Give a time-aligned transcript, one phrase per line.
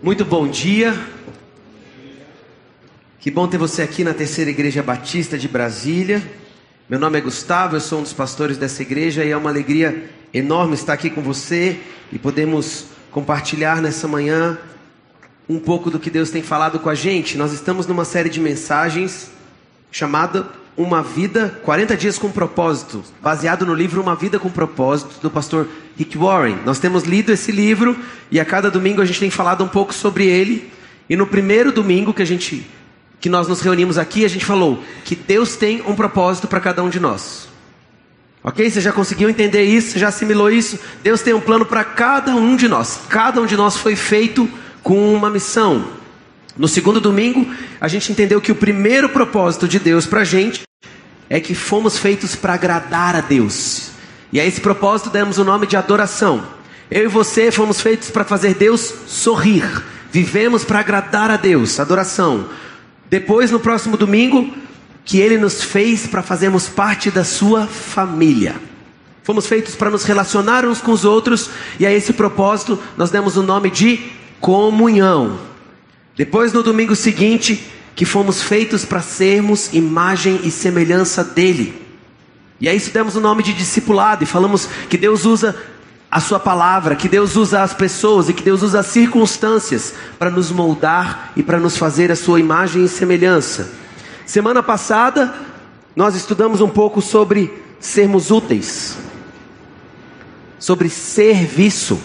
[0.00, 0.96] Muito bom dia.
[3.18, 6.22] Que bom ter você aqui na Terceira Igreja Batista de Brasília.
[6.88, 10.08] Meu nome é Gustavo, eu sou um dos pastores dessa igreja e é uma alegria
[10.32, 11.80] enorme estar aqui com você
[12.12, 14.56] e podemos compartilhar nessa manhã
[15.48, 17.36] um pouco do que Deus tem falado com a gente.
[17.36, 19.32] Nós estamos numa série de mensagens
[19.90, 20.48] chamada
[20.78, 25.66] Uma Vida, 40 Dias com Propósito, baseado no livro Uma Vida com Propósito, do pastor
[25.96, 26.60] Rick Warren.
[26.64, 27.98] Nós temos lido esse livro
[28.30, 30.70] e a cada domingo a gente tem falado um pouco sobre ele.
[31.10, 32.64] E no primeiro domingo que a gente
[33.18, 36.80] que nós nos reunimos aqui, a gente falou que Deus tem um propósito para cada
[36.84, 37.48] um de nós.
[38.44, 38.70] Ok?
[38.70, 39.98] Você já conseguiu entender isso?
[39.98, 40.78] Já assimilou isso?
[41.02, 43.00] Deus tem um plano para cada um de nós.
[43.08, 44.48] Cada um de nós foi feito
[44.80, 45.97] com uma missão.
[46.58, 47.46] No segundo domingo,
[47.80, 50.62] a gente entendeu que o primeiro propósito de Deus para a gente
[51.30, 53.90] é que fomos feitos para agradar a Deus.
[54.32, 56.44] E a esse propósito demos o nome de adoração.
[56.90, 59.84] Eu e você fomos feitos para fazer Deus sorrir.
[60.10, 62.48] Vivemos para agradar a Deus, adoração.
[63.08, 64.52] Depois, no próximo domingo,
[65.04, 68.56] que Ele nos fez para fazermos parte da Sua família.
[69.22, 73.36] Fomos feitos para nos relacionar uns com os outros, e a esse propósito nós demos
[73.36, 74.00] o nome de
[74.40, 75.47] comunhão.
[76.18, 81.80] Depois, no domingo seguinte, que fomos feitos para sermos imagem e semelhança dEle.
[82.60, 85.54] E a isso demos o nome de discipulado, e falamos que Deus usa
[86.10, 90.28] a Sua palavra, que Deus usa as pessoas e que Deus usa as circunstâncias para
[90.28, 93.70] nos moldar e para nos fazer a Sua imagem e semelhança.
[94.26, 95.32] Semana passada,
[95.94, 98.96] nós estudamos um pouco sobre sermos úteis,
[100.58, 101.96] sobre serviço,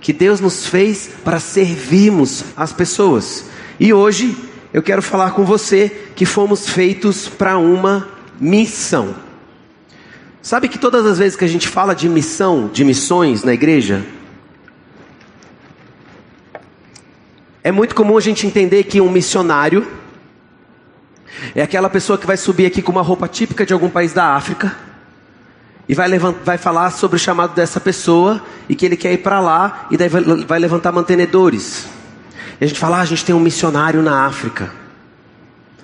[0.00, 3.46] que Deus nos fez para servirmos as pessoas.
[3.78, 4.36] E hoje
[4.72, 8.08] eu quero falar com você que fomos feitos para uma
[8.40, 9.14] missão.
[10.42, 14.04] Sabe que todas as vezes que a gente fala de missão, de missões na igreja,
[17.64, 19.86] é muito comum a gente entender que um missionário
[21.54, 24.34] é aquela pessoa que vai subir aqui com uma roupa típica de algum país da
[24.34, 24.76] África
[25.88, 29.40] e vai, vai falar sobre o chamado dessa pessoa e que ele quer ir para
[29.40, 31.86] lá e daí vai, vai levantar mantenedores.
[32.60, 34.72] E a gente fala, ah, a gente tem um missionário na África.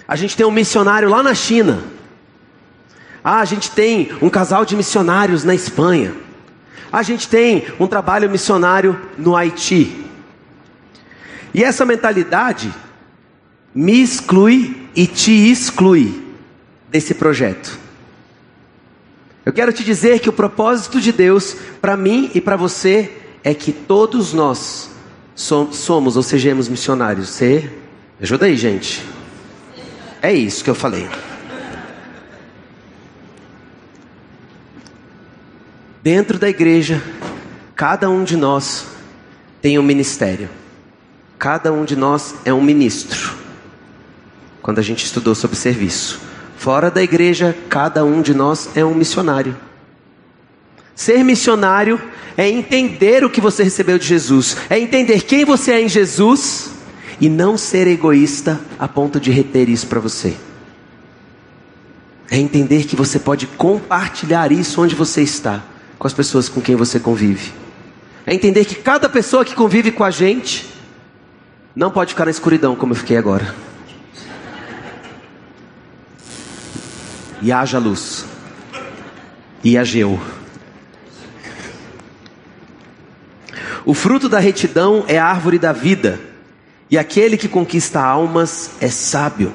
[0.08, 1.82] A gente tem um missionário lá na China.
[3.22, 6.14] Ah, a gente tem um casal de missionários na Espanha.
[6.90, 10.04] A gente tem um trabalho missionário no Haiti.
[11.54, 12.72] E essa mentalidade
[13.74, 16.22] me exclui e te exclui
[16.90, 17.81] desse projeto.
[19.44, 23.10] Eu quero te dizer que o propósito de Deus para mim e para você
[23.42, 24.90] é que todos nós
[25.34, 27.28] somos ou sejamos missionários.
[27.30, 27.68] Você
[28.20, 29.04] ajuda aí, gente.
[30.20, 31.08] É isso que eu falei.
[36.02, 37.02] Dentro da igreja,
[37.74, 38.86] cada um de nós
[39.60, 40.48] tem um ministério.
[41.36, 43.34] Cada um de nós é um ministro.
[44.60, 46.31] Quando a gente estudou sobre serviço.
[46.62, 49.56] Fora da igreja, cada um de nós é um missionário.
[50.94, 52.00] Ser missionário
[52.36, 56.70] é entender o que você recebeu de Jesus, é entender quem você é em Jesus
[57.20, 60.36] e não ser egoísta a ponto de reter isso para você.
[62.30, 65.64] É entender que você pode compartilhar isso onde você está
[65.98, 67.52] com as pessoas com quem você convive.
[68.24, 70.72] É entender que cada pessoa que convive com a gente
[71.74, 73.71] não pode ficar na escuridão como eu fiquei agora.
[77.42, 78.24] E haja luz.
[79.62, 80.18] E ageu.
[83.84, 86.20] O fruto da retidão é a árvore da vida,
[86.88, 89.52] e aquele que conquista almas é sábio.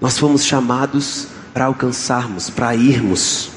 [0.00, 3.50] Nós fomos chamados para alcançarmos, para irmos.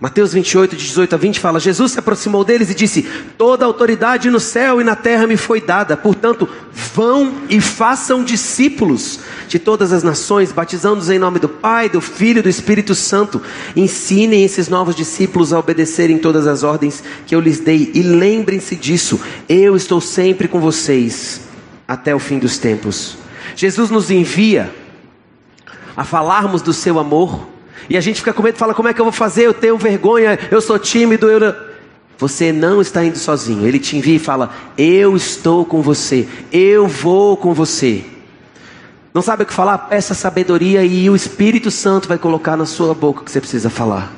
[0.00, 3.02] Mateus 28, de 18 a 20 fala: Jesus se aproximou deles e disse:
[3.36, 6.48] Toda autoridade no céu e na terra me foi dada, portanto,
[6.94, 12.38] vão e façam discípulos de todas as nações, batizando-os em nome do Pai, do Filho
[12.38, 13.42] e do Espírito Santo.
[13.76, 18.76] Ensinem esses novos discípulos a obedecerem todas as ordens que eu lhes dei, e lembrem-se
[18.76, 21.42] disso: eu estou sempre com vocês
[21.86, 23.18] até o fim dos tempos.
[23.54, 24.74] Jesus nos envia
[25.94, 27.49] a falarmos do seu amor
[27.88, 29.46] e a gente fica com medo, fala: como é que eu vou fazer?
[29.46, 31.28] Eu tenho vergonha, eu sou tímido.
[31.28, 31.70] Eu...
[32.18, 33.66] Você não está indo sozinho.
[33.66, 38.04] Ele te envia e fala: Eu estou com você, eu vou com você.
[39.12, 39.78] Não sabe o que falar?
[39.78, 43.68] Peça sabedoria e o Espírito Santo vai colocar na sua boca o que você precisa
[43.68, 44.12] falar.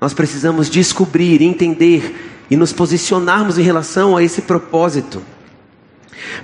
[0.00, 5.22] Nós precisamos descobrir, entender e nos posicionarmos em relação a esse propósito.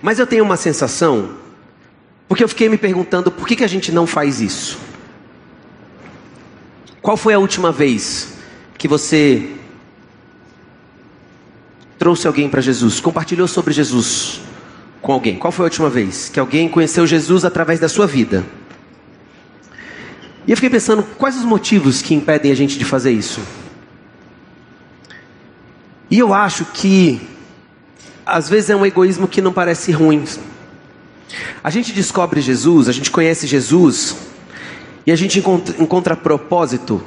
[0.01, 1.31] Mas eu tenho uma sensação,
[2.29, 4.79] porque eu fiquei me perguntando por que, que a gente não faz isso.
[7.03, 8.35] Qual foi a última vez
[8.79, 9.51] que você
[11.99, 14.41] trouxe alguém para Jesus, compartilhou sobre Jesus
[15.01, 15.37] com alguém?
[15.37, 18.47] Qual foi a última vez que alguém conheceu Jesus através da sua vida?
[20.47, 23.41] E eu fiquei pensando, quais os motivos que impedem a gente de fazer isso?
[26.09, 27.21] E eu acho que,
[28.25, 30.25] às vezes, é um egoísmo que não parece ruim.
[31.65, 34.17] A gente descobre Jesus, a gente conhece Jesus,
[35.07, 37.03] e a gente encontra, encontra propósito.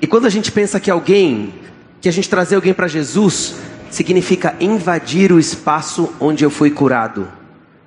[0.00, 1.54] E quando a gente pensa que alguém,
[2.00, 3.56] que a gente trazer alguém para Jesus,
[3.90, 7.28] significa invadir o espaço onde eu fui curado,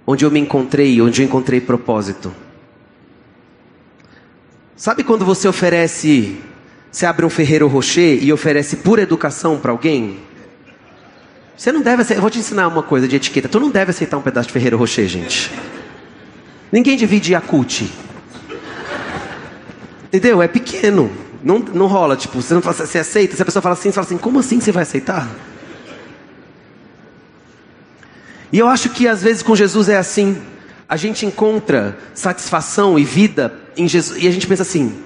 [0.05, 2.33] onde eu me encontrei, onde eu encontrei propósito.
[4.75, 6.37] Sabe quando você oferece,
[6.91, 10.19] você abre um Ferreiro Rocher e oferece pura educação para alguém?
[11.57, 13.49] Você não deve eu vou te ensinar uma coisa de etiqueta.
[13.49, 15.51] Tu não deve aceitar um pedaço de Ferreiro Rocher, gente.
[16.71, 17.91] Ninguém divide Yakut.
[20.05, 20.41] Entendeu?
[20.41, 21.11] É pequeno.
[21.43, 23.93] Não, não rola, tipo, você não fala, você aceita, se a pessoa fala assim, você
[23.93, 25.29] fala assim, como assim você vai aceitar?
[28.51, 30.37] E eu acho que às vezes com Jesus é assim
[30.89, 35.03] a gente encontra satisfação e vida em Jesus, e a gente pensa assim: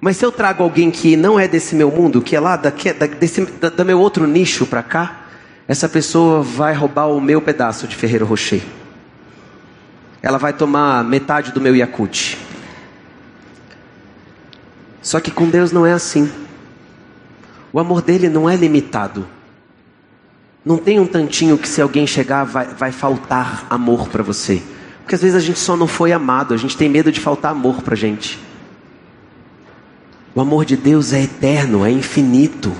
[0.00, 2.92] mas se eu trago alguém que não é desse meu mundo, que é lá daqui,
[2.92, 5.20] da, desse, da, da meu outro nicho para cá,
[5.68, 8.62] essa pessoa vai roubar o meu pedaço de Ferreiro Rocher.
[10.22, 12.38] Ela vai tomar metade do meu Yakut.
[15.02, 16.30] Só que com Deus não é assim.
[17.72, 19.26] O amor dele não é limitado.
[20.64, 24.62] Não tem um tantinho que se alguém chegar vai, vai faltar amor para você.
[25.00, 27.52] Porque às vezes a gente só não foi amado, a gente tem medo de faltar
[27.52, 28.38] amor para gente.
[30.34, 32.72] O amor de Deus é eterno, é infinito.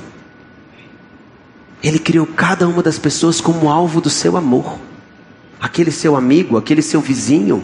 [1.82, 4.78] Ele criou cada uma das pessoas como alvo do seu amor.
[5.60, 7.62] Aquele seu amigo, aquele seu vizinho,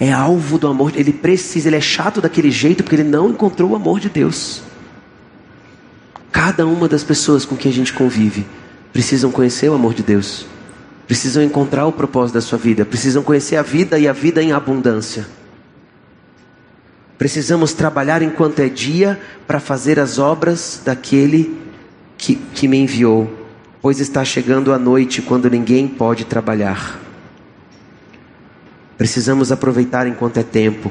[0.00, 0.92] é alvo do amor.
[0.96, 4.62] Ele precisa, ele é chato daquele jeito porque ele não encontrou o amor de Deus.
[6.32, 8.44] Cada uma das pessoas com quem a gente convive
[8.92, 10.46] precisam conhecer o amor de Deus
[11.06, 14.52] precisam encontrar o propósito da sua vida, precisam conhecer a vida e a vida em
[14.52, 15.26] abundância.
[17.18, 21.56] Precisamos trabalhar enquanto é dia para fazer as obras daquele
[22.16, 23.30] que, que me enviou,
[23.84, 26.98] pois está chegando a noite quando ninguém pode trabalhar.
[28.96, 30.90] Precisamos aproveitar enquanto é tempo.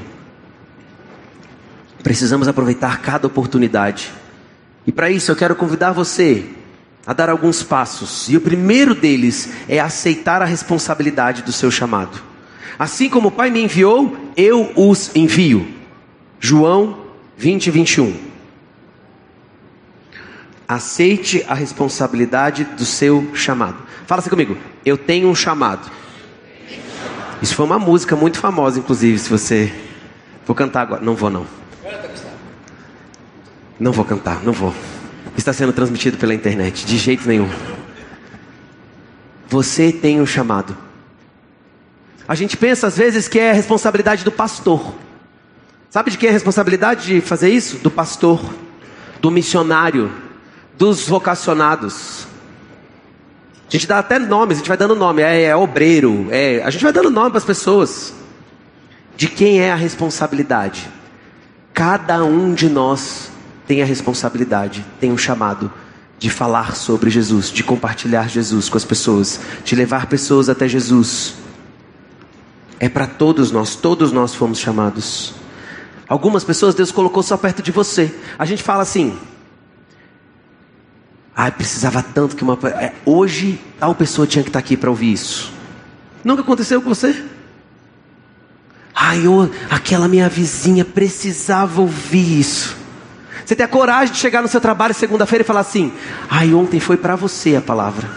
[2.04, 4.12] Precisamos aproveitar cada oportunidade.
[4.86, 6.46] E para isso eu quero convidar você
[7.04, 8.28] a dar alguns passos.
[8.28, 12.22] E o primeiro deles é aceitar a responsabilidade do seu chamado.
[12.78, 15.66] Assim como o Pai me enviou, eu os envio.
[16.38, 17.06] João
[17.36, 18.33] 20, 21.
[20.66, 23.76] Aceite a responsabilidade do seu chamado.
[24.06, 24.56] Fala assim comigo.
[24.84, 25.90] Eu tenho um chamado.
[27.42, 29.72] Isso foi uma música muito famosa, inclusive, se você.
[30.46, 31.02] Vou cantar agora.
[31.02, 31.46] Não vou, não.
[33.78, 34.72] Não vou cantar, não vou
[35.36, 36.86] está sendo transmitido pela internet.
[36.86, 37.48] De jeito nenhum.
[39.48, 40.76] Você tem um chamado.
[42.26, 44.94] A gente pensa às vezes que é a responsabilidade do pastor.
[45.90, 47.78] Sabe de quem é a responsabilidade de fazer isso?
[47.78, 48.40] Do pastor,
[49.20, 50.10] do missionário,
[50.76, 52.26] dos vocacionados.
[53.68, 56.70] A gente dá até nomes, a gente vai dando nome, é, é obreiro, é, a
[56.70, 58.12] gente vai dando nome para as pessoas.
[59.16, 60.88] De quem é a responsabilidade?
[61.72, 63.30] Cada um de nós
[63.66, 65.72] tem a responsabilidade, tem um chamado
[66.18, 71.34] de falar sobre Jesus, de compartilhar Jesus com as pessoas, de levar pessoas até Jesus.
[72.78, 75.34] É para todos nós, todos nós fomos chamados.
[76.08, 78.14] Algumas pessoas Deus colocou só perto de você.
[78.38, 79.18] A gente fala assim:
[81.36, 82.58] Ai, precisava tanto que uma.
[82.80, 85.52] É, hoje tal pessoa tinha que estar aqui para ouvir isso.
[86.22, 87.24] Nunca aconteceu com você?
[88.94, 92.76] Ai, eu, aquela minha vizinha precisava ouvir isso.
[93.44, 95.92] Você tem a coragem de chegar no seu trabalho segunda-feira e falar assim:
[96.30, 98.08] ai, ontem foi para você a palavra.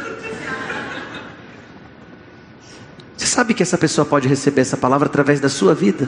[3.17, 6.07] Você sabe que essa pessoa pode receber essa palavra através da sua vida,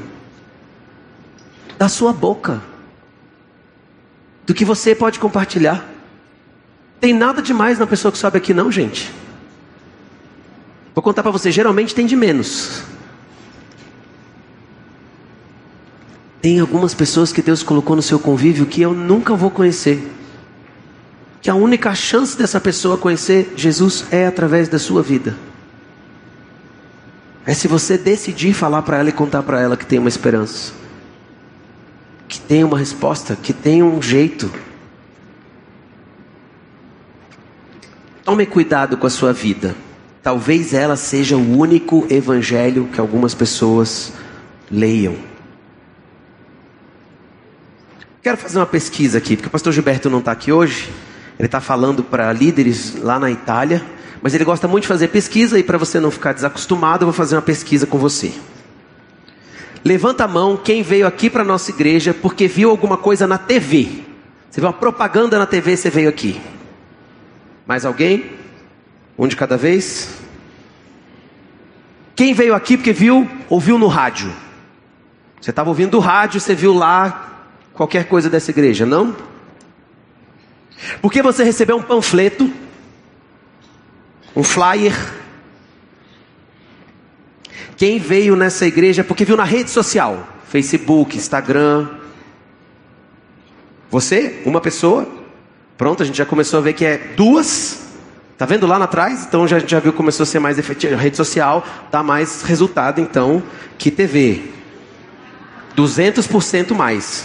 [1.75, 2.61] da sua boca,
[4.45, 5.88] do que você pode compartilhar.
[6.99, 9.11] Tem nada demais na pessoa que sobe aqui, não, gente.
[10.93, 12.83] Vou contar para você: geralmente tem de menos.
[16.41, 20.01] Tem algumas pessoas que Deus colocou no seu convívio que eu nunca vou conhecer.
[21.41, 25.35] Que a única chance dessa pessoa conhecer Jesus é através da sua vida.
[27.45, 30.73] É se você decidir falar para ela e contar para ela que tem uma esperança,
[32.27, 34.51] que tem uma resposta, que tem um jeito.
[38.29, 39.75] Tome cuidado com a sua vida.
[40.21, 44.13] Talvez ela seja o único evangelho que algumas pessoas
[44.69, 45.15] leiam.
[48.21, 50.91] Quero fazer uma pesquisa aqui, porque o pastor Gilberto não está aqui hoje.
[51.39, 53.83] Ele está falando para líderes lá na Itália,
[54.21, 57.13] mas ele gosta muito de fazer pesquisa e para você não ficar desacostumado, eu vou
[57.13, 58.31] fazer uma pesquisa com você.
[59.83, 64.03] Levanta a mão quem veio aqui para nossa igreja porque viu alguma coisa na TV.
[64.51, 66.39] Você viu uma propaganda na TV, você veio aqui.
[67.69, 68.31] Mais alguém?
[69.15, 70.09] Um de cada vez?
[72.15, 74.33] Quem veio aqui porque viu, ouviu no rádio?
[75.39, 79.15] Você estava ouvindo do rádio, você viu lá qualquer coisa dessa igreja, não?
[80.99, 82.51] Porque você recebeu um panfleto,
[84.35, 84.95] um flyer.
[87.77, 91.87] Quem veio nessa igreja porque viu na rede social, Facebook, Instagram.
[93.91, 95.18] Você, uma pessoa.
[95.79, 97.87] Pronto, a gente já começou a ver que é duas.
[98.37, 99.23] Tá vendo lá atrás?
[99.25, 100.93] Então já, já viu que começou a ser mais efetivo.
[100.93, 103.41] A rede social dá mais resultado então
[103.77, 104.43] que TV.
[105.77, 107.23] 200% mais.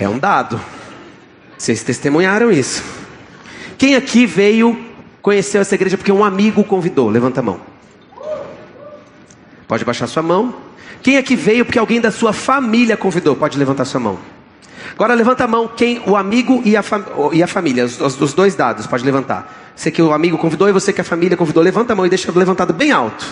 [0.00, 0.58] É um dado.
[1.58, 2.82] Vocês testemunharam isso.
[3.76, 4.86] Quem aqui veio,
[5.20, 7.10] conheceu essa igreja porque um amigo convidou?
[7.10, 7.60] Levanta a mão.
[9.68, 10.54] Pode baixar sua mão.
[11.02, 13.36] Quem aqui veio porque alguém da sua família convidou?
[13.36, 14.35] Pode levantar sua mão.
[14.92, 16.84] Agora levanta a mão quem o amigo e a,
[17.32, 19.72] e a família, os, os, dois dados, pode levantar.
[19.74, 22.08] Você que o amigo convidou e você que a família convidou, levanta a mão e
[22.08, 23.26] deixa levantado bem alto.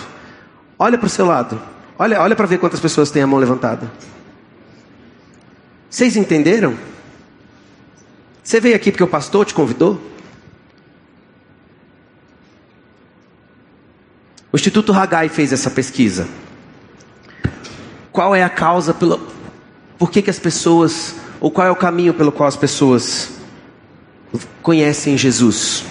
[0.77, 1.59] Olha para o seu lado.
[1.97, 3.91] Olha, olha para ver quantas pessoas têm a mão levantada.
[5.89, 6.75] Vocês entenderam?
[8.43, 9.99] Você veio aqui porque o pastor te convidou?
[14.51, 16.27] O Instituto Hagai fez essa pesquisa.
[18.11, 19.19] Qual é a causa pela
[19.97, 23.31] por que, que as pessoas ou qual é o caminho pelo qual as pessoas
[24.61, 25.85] conhecem Jesus?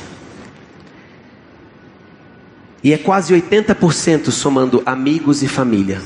[2.83, 6.03] E é quase 80% somando amigos e família.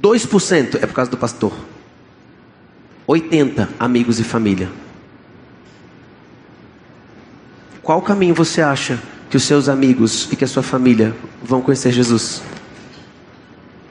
[0.00, 1.52] 2% é por causa do pastor.
[3.06, 4.70] 80 amigos e família.
[7.82, 11.90] Qual caminho você acha que os seus amigos e que a sua família vão conhecer
[11.90, 12.42] Jesus?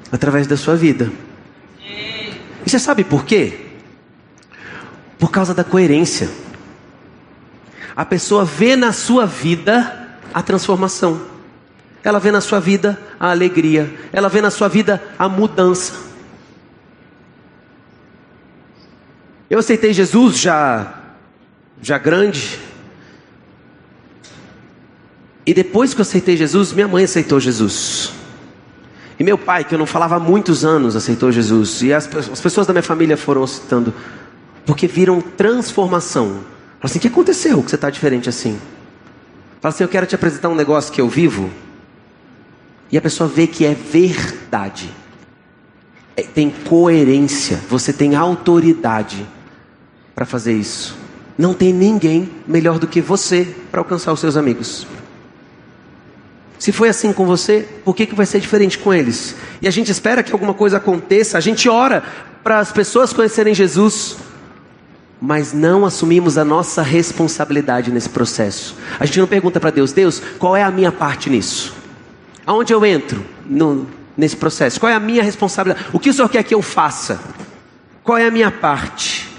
[0.09, 1.11] Através da sua vida.
[2.71, 3.59] E você sabe por quê?
[5.19, 6.29] Por causa da coerência.
[7.93, 11.21] A pessoa vê na sua vida a transformação.
[12.01, 13.93] Ela vê na sua vida a alegria.
[14.13, 15.95] Ela vê na sua vida a mudança.
[19.49, 20.97] Eu aceitei Jesus já
[21.81, 22.57] já grande.
[25.45, 28.20] E depois que eu aceitei Jesus, minha mãe aceitou Jesus.
[29.21, 31.83] E meu pai, que eu não falava há muitos anos, aceitou Jesus.
[31.83, 33.93] E as, as pessoas da minha família foram aceitando.
[34.65, 36.25] Porque viram transformação.
[36.29, 36.45] Falaram
[36.81, 38.59] assim: o que aconteceu que você está diferente assim?
[39.61, 41.51] Fala assim: eu quero te apresentar um negócio que eu vivo.
[42.91, 44.89] E a pessoa vê que é verdade.
[46.17, 47.61] É, tem coerência.
[47.69, 49.23] Você tem autoridade
[50.15, 50.97] para fazer isso.
[51.37, 54.87] Não tem ninguém melhor do que você para alcançar os seus amigos.
[56.61, 59.35] Se foi assim com você, por que, que vai ser diferente com eles?
[59.63, 62.03] E a gente espera que alguma coisa aconteça, a gente ora
[62.43, 64.15] para as pessoas conhecerem Jesus,
[65.19, 68.75] mas não assumimos a nossa responsabilidade nesse processo.
[68.99, 71.73] A gente não pergunta para Deus, Deus, qual é a minha parte nisso?
[72.45, 74.79] Aonde eu entro no, nesse processo?
[74.79, 75.87] Qual é a minha responsabilidade?
[75.91, 77.19] O que o Senhor quer que eu faça?
[78.03, 79.30] Qual é a minha parte?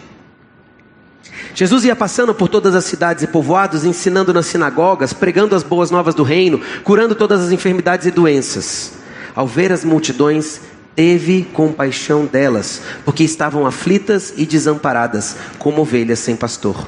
[1.54, 5.90] Jesus ia passando por todas as cidades e povoados, ensinando nas sinagogas, pregando as boas
[5.90, 8.92] novas do reino, curando todas as enfermidades e doenças.
[9.35, 10.61] Ao ver as multidões,
[10.97, 16.87] teve compaixão delas, porque estavam aflitas e desamparadas, como ovelhas sem pastor.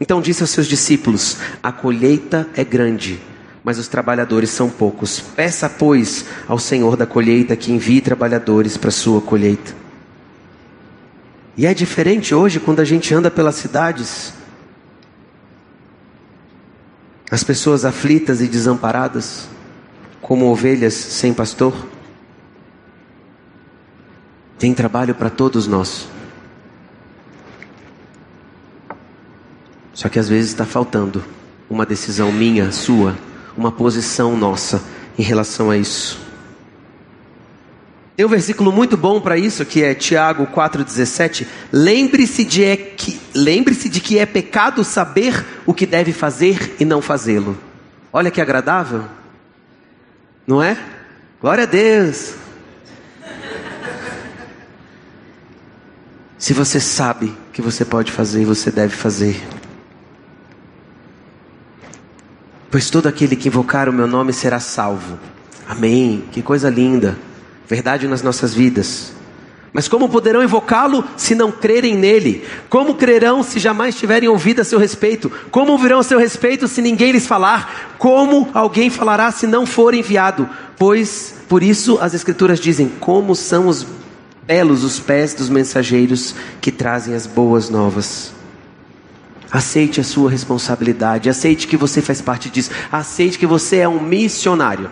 [0.00, 3.20] Então disse aos seus discípulos: A colheita é grande,
[3.64, 5.20] mas os trabalhadores são poucos.
[5.20, 9.85] Peça, pois, ao Senhor da colheita que envie trabalhadores para a sua colheita.
[11.56, 14.34] E é diferente hoje quando a gente anda pelas cidades.
[17.30, 19.48] As pessoas aflitas e desamparadas,
[20.20, 21.74] como ovelhas sem pastor.
[24.58, 26.08] Tem trabalho para todos nós.
[29.94, 31.24] Só que às vezes está faltando
[31.70, 33.16] uma decisão minha, sua,
[33.56, 34.82] uma posição nossa
[35.18, 36.25] em relação a isso.
[38.16, 41.46] Tem um versículo muito bom para isso, que é Tiago 4,17.
[41.70, 46.84] Lembre-se de, é que, lembre-se de que é pecado saber o que deve fazer e
[46.86, 47.58] não fazê-lo.
[48.10, 49.04] Olha que agradável.
[50.46, 50.78] Não é?
[51.42, 52.32] Glória a Deus.
[56.38, 59.46] Se você sabe que você pode fazer, você deve fazer.
[62.70, 65.18] Pois todo aquele que invocar o meu nome será salvo.
[65.68, 66.24] Amém.
[66.32, 67.18] Que coisa linda
[67.68, 69.12] verdade nas nossas vidas.
[69.72, 72.46] Mas como poderão invocá-lo se não crerem nele?
[72.70, 75.30] Como crerão se jamais tiverem ouvido a seu respeito?
[75.50, 77.96] Como ouvirão a seu respeito se ninguém lhes falar?
[77.98, 80.48] Como alguém falará se não for enviado?
[80.78, 83.86] Pois por isso as escrituras dizem: como são os
[84.46, 88.32] belos os pés dos mensageiros que trazem as boas novas.
[89.50, 94.00] Aceite a sua responsabilidade, aceite que você faz parte disso, aceite que você é um
[94.00, 94.90] missionário.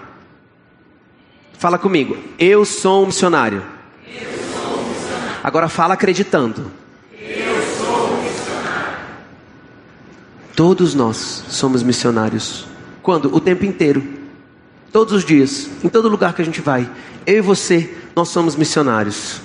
[1.65, 3.63] Fala comigo, eu sou um missionário.
[4.05, 5.41] Sou um missionário.
[5.43, 6.71] Agora fala acreditando.
[7.19, 9.07] Eu sou um missionário.
[10.55, 11.17] Todos nós
[11.49, 12.67] somos missionários.
[13.03, 13.35] Quando?
[13.35, 14.07] O tempo inteiro.
[14.93, 16.87] Todos os dias, em todo lugar que a gente vai.
[17.27, 19.41] Eu e você, nós somos missionários.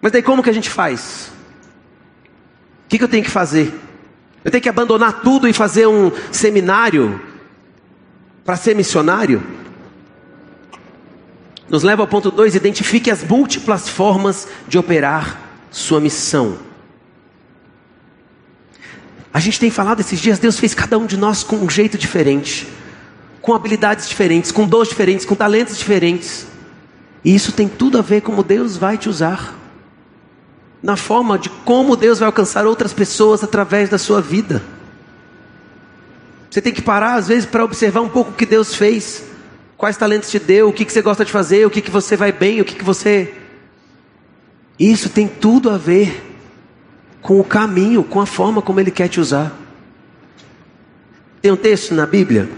[0.00, 1.30] Mas daí como que a gente faz?
[2.84, 3.72] O que, que eu tenho que fazer?
[4.44, 7.20] Eu tenho que abandonar tudo e fazer um seminário
[8.44, 9.61] para ser missionário?
[11.72, 16.58] Nos leva ao ponto 2: identifique as múltiplas formas de operar sua missão.
[19.32, 21.96] A gente tem falado esses dias, Deus fez cada um de nós com um jeito
[21.96, 22.68] diferente,
[23.40, 26.46] com habilidades diferentes, com dons diferentes, com talentos diferentes.
[27.24, 29.58] E isso tem tudo a ver com como Deus vai te usar
[30.82, 34.62] na forma de como Deus vai alcançar outras pessoas através da sua vida.
[36.50, 39.31] Você tem que parar, às vezes, para observar um pouco o que Deus fez,
[39.82, 42.16] quais talentos te deu, o que, que você gosta de fazer, o que, que você
[42.16, 43.34] vai bem, o que, que você.
[44.78, 46.22] Isso tem tudo a ver
[47.20, 49.52] com o caminho, com a forma como Ele quer te usar.
[51.40, 52.48] Tem um texto na Bíblia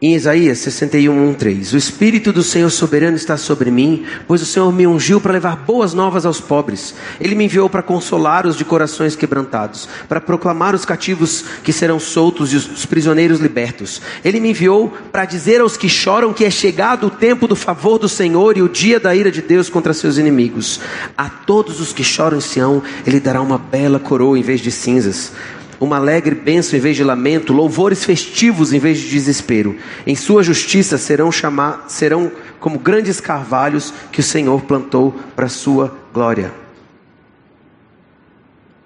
[0.00, 4.70] em Isaías 61, 3: O Espírito do Senhor soberano está sobre mim, pois o Senhor
[4.70, 6.94] me ungiu para levar boas novas aos pobres.
[7.18, 11.98] Ele me enviou para consolar os de corações quebrantados, para proclamar os cativos que serão
[11.98, 14.02] soltos e os prisioneiros libertos.
[14.22, 17.98] Ele me enviou para dizer aos que choram que é chegado o tempo do favor
[17.98, 20.78] do Senhor e o dia da ira de Deus contra seus inimigos.
[21.16, 24.70] A todos os que choram em Sião, Ele dará uma bela coroa em vez de
[24.70, 25.32] cinzas
[25.80, 29.76] uma alegre bênção em vez de lamento, louvores festivos em vez de desespero.
[30.06, 35.50] Em sua justiça serão chamar, serão como grandes carvalhos que o Senhor plantou para a
[35.50, 36.52] sua glória.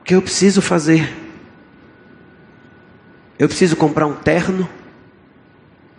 [0.01, 1.17] O que eu preciso fazer?
[3.39, 4.69] Eu preciso comprar um terno,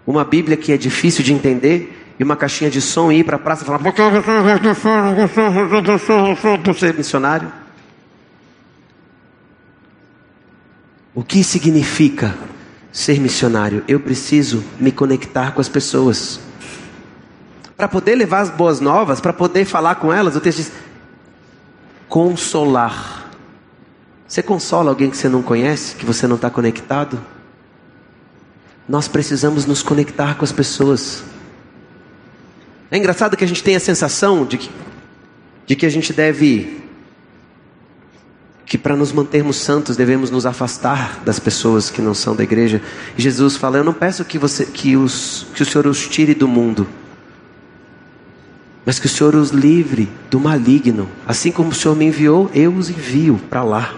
[0.05, 3.37] uma Bíblia que é difícil de entender e uma caixinha de som e ir para
[3.37, 3.79] a praça e falar:
[6.73, 7.60] ser missionário?
[11.13, 12.37] O que significa
[12.91, 13.83] ser missionário?
[13.87, 16.39] Eu preciso me conectar com as pessoas.
[17.75, 20.71] Para poder levar as boas novas, para poder falar com elas, o texto diz:
[22.07, 23.29] consolar.
[24.27, 27.19] Você consola alguém que você não conhece, que você não está conectado?
[28.87, 31.23] Nós precisamos nos conectar com as pessoas.
[32.89, 34.69] É engraçado que a gente tem a sensação de que,
[35.65, 36.81] de que a gente deve
[38.71, 42.81] que para nos mantermos santos devemos nos afastar das pessoas que não são da igreja.
[43.17, 46.47] Jesus fala: Eu não peço que, você, que, os, que o Senhor os tire do
[46.47, 46.87] mundo,
[48.85, 51.09] mas que o Senhor os livre do maligno.
[51.27, 53.93] Assim como o Senhor me enviou, eu os envio para lá.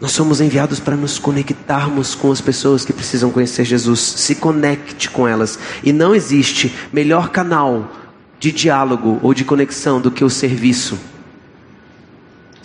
[0.00, 4.00] Nós somos enviados para nos conectarmos com as pessoas que precisam conhecer Jesus.
[4.00, 5.56] Se conecte com elas.
[5.84, 7.92] E não existe melhor canal
[8.40, 10.98] de diálogo ou de conexão do que o serviço.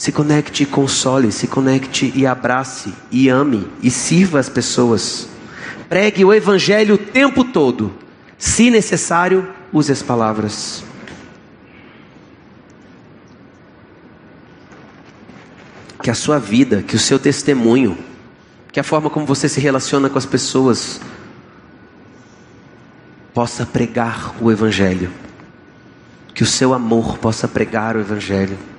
[0.02, 5.28] Se conecte e console, se conecte e abrace, e ame, e sirva as pessoas.
[5.88, 7.94] Pregue o Evangelho o tempo todo.
[8.36, 10.84] Se necessário, use as palavras.
[16.02, 17.96] Que a sua vida, que o seu testemunho,
[18.72, 21.00] que a forma como você se relaciona com as pessoas,
[23.36, 25.12] possa pregar o Evangelho.
[26.34, 28.71] Que o seu amor possa pregar o Evangelho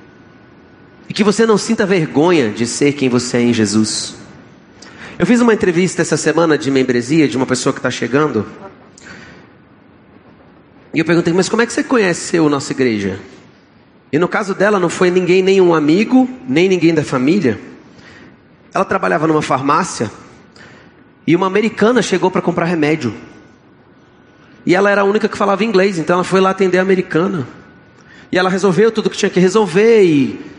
[1.12, 4.14] e que você não sinta vergonha de ser quem você é em Jesus.
[5.18, 8.46] Eu fiz uma entrevista essa semana de membresia de uma pessoa que está chegando.
[10.94, 13.20] E eu perguntei, mas como é que você conheceu nossa igreja?
[14.10, 17.60] E no caso dela não foi ninguém, nem um amigo, nem ninguém da família.
[18.72, 20.10] Ela trabalhava numa farmácia
[21.26, 23.12] e uma americana chegou para comprar remédio.
[24.64, 27.46] E ela era a única que falava inglês, então ela foi lá atender a americana.
[28.32, 30.52] E ela resolveu tudo que tinha que resolver e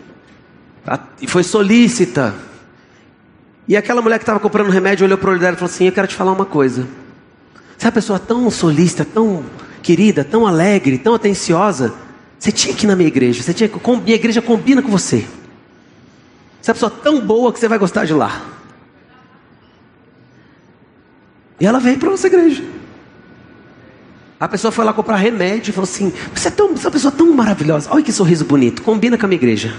[1.22, 2.34] e foi solícita.
[3.68, 5.86] E aquela mulher que estava comprando remédio olhou para o olho dela e falou assim:
[5.86, 6.88] Eu quero te falar uma coisa.
[7.78, 9.44] Você é uma pessoa tão solícita, tão
[9.82, 11.94] querida, tão alegre, tão atenciosa.
[12.38, 13.42] Você tinha que ir na minha igreja.
[13.42, 15.26] Você tinha que, minha igreja combina com você.
[16.62, 18.42] Você é uma pessoa tão boa que você vai gostar de lá.
[21.60, 22.64] E ela veio para nossa igreja.
[24.40, 26.92] A pessoa foi lá comprar remédio e falou assim: Você é, tão, você é uma
[26.92, 27.90] pessoa tão maravilhosa.
[27.92, 28.82] Olha que sorriso bonito.
[28.82, 29.74] Combina com a minha igreja.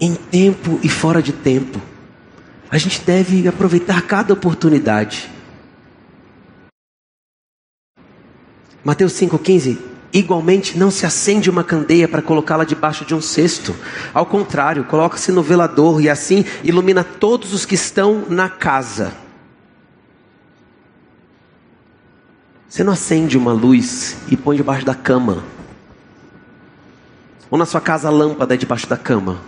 [0.00, 1.80] Em tempo e fora de tempo,
[2.70, 5.30] a gente deve aproveitar cada oportunidade.
[8.84, 9.78] Mateus 5,15
[10.12, 13.76] Igualmente, não se acende uma candeia para colocá-la debaixo de um cesto.
[14.14, 19.12] Ao contrário, coloca-se no velador e assim ilumina todos os que estão na casa.
[22.66, 25.44] Você não acende uma luz e põe debaixo da cama.
[27.50, 29.38] Ou na sua casa a lâmpada é debaixo da cama.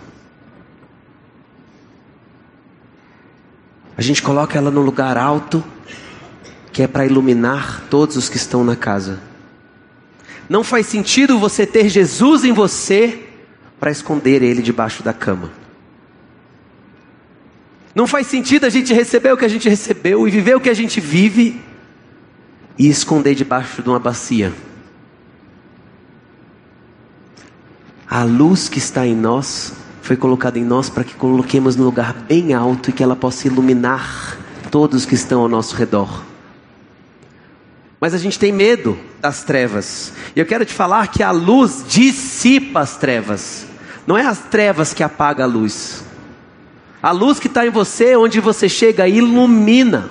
[3.99, 5.61] A gente coloca ela no lugar alto,
[6.71, 9.19] que é para iluminar todos os que estão na casa.
[10.47, 13.27] Não faz sentido você ter Jesus em você
[13.77, 15.51] para esconder ele debaixo da cama.
[17.93, 20.69] Não faz sentido a gente receber o que a gente recebeu e viver o que
[20.69, 21.59] a gente vive
[22.77, 24.53] e esconder debaixo de uma bacia.
[28.09, 29.73] A luz que está em nós
[30.09, 33.45] foi colocada em nós para que coloquemos no lugar bem alto e que ela possa
[33.45, 34.39] iluminar
[34.71, 36.23] todos que estão ao nosso redor.
[38.01, 40.11] Mas a gente tem medo das trevas.
[40.35, 43.67] E eu quero te falar que a luz dissipa as trevas.
[44.07, 46.03] Não é as trevas que apaga a luz.
[47.03, 50.09] A luz que está em você, onde você chega, ilumina.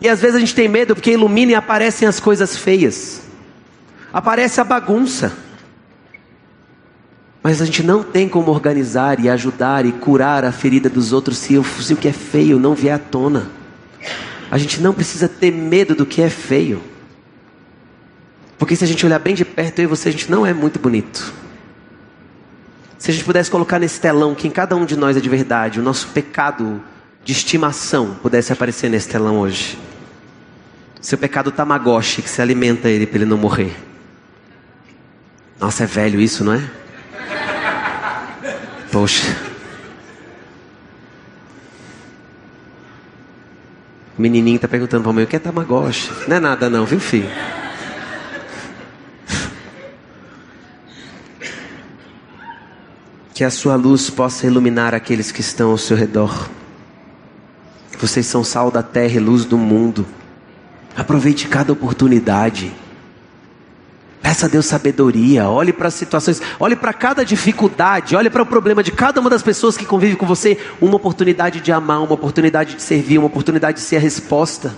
[0.00, 3.20] E às vezes a gente tem medo porque ilumina e aparecem as coisas feias.
[4.10, 5.36] Aparece a bagunça.
[7.42, 11.38] Mas a gente não tem como organizar e ajudar e curar a ferida dos outros
[11.38, 13.48] se, se o que é feio não vier à tona.
[14.50, 16.80] A gente não precisa ter medo do que é feio.
[18.58, 20.52] Porque se a gente olhar bem de perto, eu e você, a gente não é
[20.52, 21.32] muito bonito.
[22.96, 25.80] Se a gente pudesse colocar nesse telão quem cada um de nós é de verdade,
[25.80, 26.80] o nosso pecado
[27.24, 29.76] de estimação pudesse aparecer nesse telão hoje.
[31.00, 33.74] Seu pecado tamagotchi, que se alimenta ele para ele não morrer.
[35.58, 36.81] Nossa, é velho isso, não é?
[38.92, 39.36] Poxa.
[44.16, 46.10] O menininho está perguntando para mim o que é tamagotchi.
[46.28, 47.28] Não é nada não, viu filho?
[53.34, 56.48] que a sua luz possa iluminar aqueles que estão ao seu redor.
[57.98, 60.06] Vocês são sal da terra e luz do mundo.
[60.94, 62.72] Aproveite cada oportunidade.
[64.32, 68.46] Peça a Deus sabedoria, olhe para as situações, olhe para cada dificuldade, olhe para o
[68.46, 72.14] problema de cada uma das pessoas que convive com você, uma oportunidade de amar, uma
[72.14, 74.74] oportunidade de servir, uma oportunidade de ser a resposta.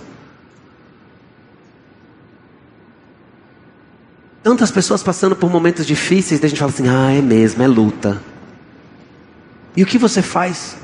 [4.43, 8.21] Tantas pessoas passando por momentos difíceis, a gente fala assim: ah, é mesmo, é luta.
[9.73, 10.75] E o que você faz?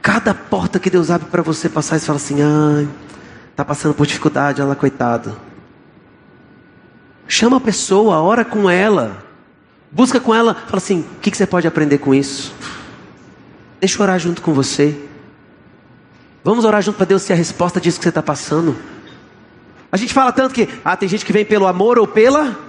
[0.00, 2.88] Cada porta que Deus abre para você passar, você fala assim: ai,
[3.50, 5.45] está passando por dificuldade, ela coitada.
[7.28, 9.24] Chama a pessoa, ora com ela,
[9.90, 12.54] busca com ela, fala assim: o que, você pode aprender com isso?
[13.80, 14.96] Deixa eu orar junto com você.
[16.44, 18.76] Vamos orar junto para Deus ser a resposta disso que você está passando.
[19.90, 22.66] A gente fala tanto que ah, tem gente que vem pelo amor ou pela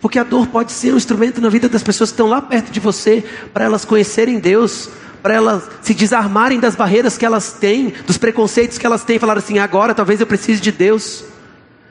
[0.00, 2.70] porque a dor pode ser um instrumento na vida das pessoas que estão lá perto
[2.70, 3.22] de você,
[3.52, 4.88] para elas conhecerem Deus,
[5.22, 9.36] para elas se desarmarem das barreiras que elas têm, dos preconceitos que elas têm, falar
[9.36, 11.24] assim: agora talvez eu precise de Deus.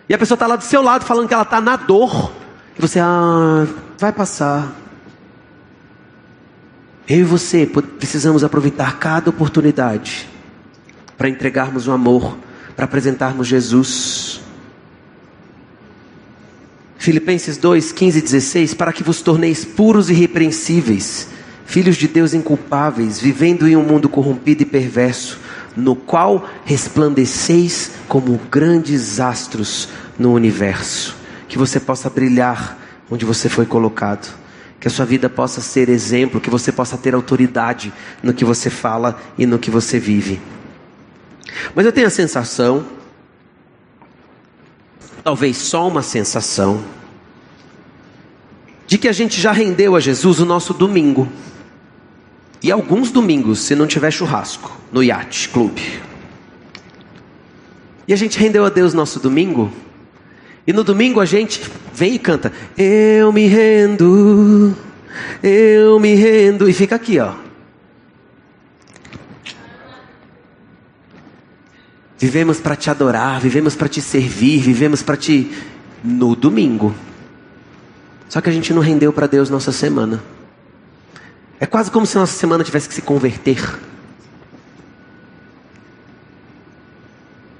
[0.09, 2.33] E a pessoa está lá do seu lado falando que ela está na dor,
[2.75, 3.67] e você, ah,
[3.99, 4.75] vai passar.
[7.07, 10.27] Eu e você precisamos aproveitar cada oportunidade
[11.15, 12.37] para entregarmos o amor,
[12.75, 14.41] para apresentarmos Jesus.
[16.97, 21.27] Filipenses 2, 15 e 16, para que vos torneis puros e irrepreensíveis,
[21.65, 25.39] filhos de Deus inculpáveis, vivendo em um mundo corrompido e perverso,
[25.79, 31.15] no qual resplandeceis como grandes astros no universo.
[31.47, 32.77] Que você possa brilhar
[33.09, 34.37] onde você foi colocado.
[34.79, 38.69] Que a sua vida possa ser exemplo, que você possa ter autoridade no que você
[38.69, 40.39] fala e no que você vive.
[41.73, 42.85] Mas eu tenho a sensação
[45.23, 46.83] talvez só uma sensação,
[48.87, 51.27] de que a gente já rendeu a Jesus o nosso domingo.
[52.61, 55.81] E alguns domingos, se não tiver churrasco, no Yacht Clube.
[58.07, 59.71] E a gente rendeu a Deus nosso domingo.
[60.67, 61.61] E no domingo a gente
[61.93, 64.75] vem e canta: Eu me rendo,
[65.41, 66.69] eu me rendo.
[66.69, 67.33] E fica aqui, ó.
[72.17, 75.49] Vivemos para te adorar, vivemos para te servir, vivemos para te.
[76.03, 76.93] no domingo.
[78.27, 80.21] Só que a gente não rendeu para Deus nossa semana.
[81.59, 83.61] É quase como se nossa semana tivesse que se converter.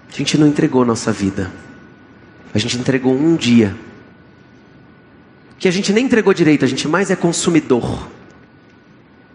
[0.09, 1.51] A gente não entregou nossa vida.
[2.53, 3.75] A gente entregou um dia.
[5.57, 8.07] Que a gente nem entregou direito, a gente mais é consumidor.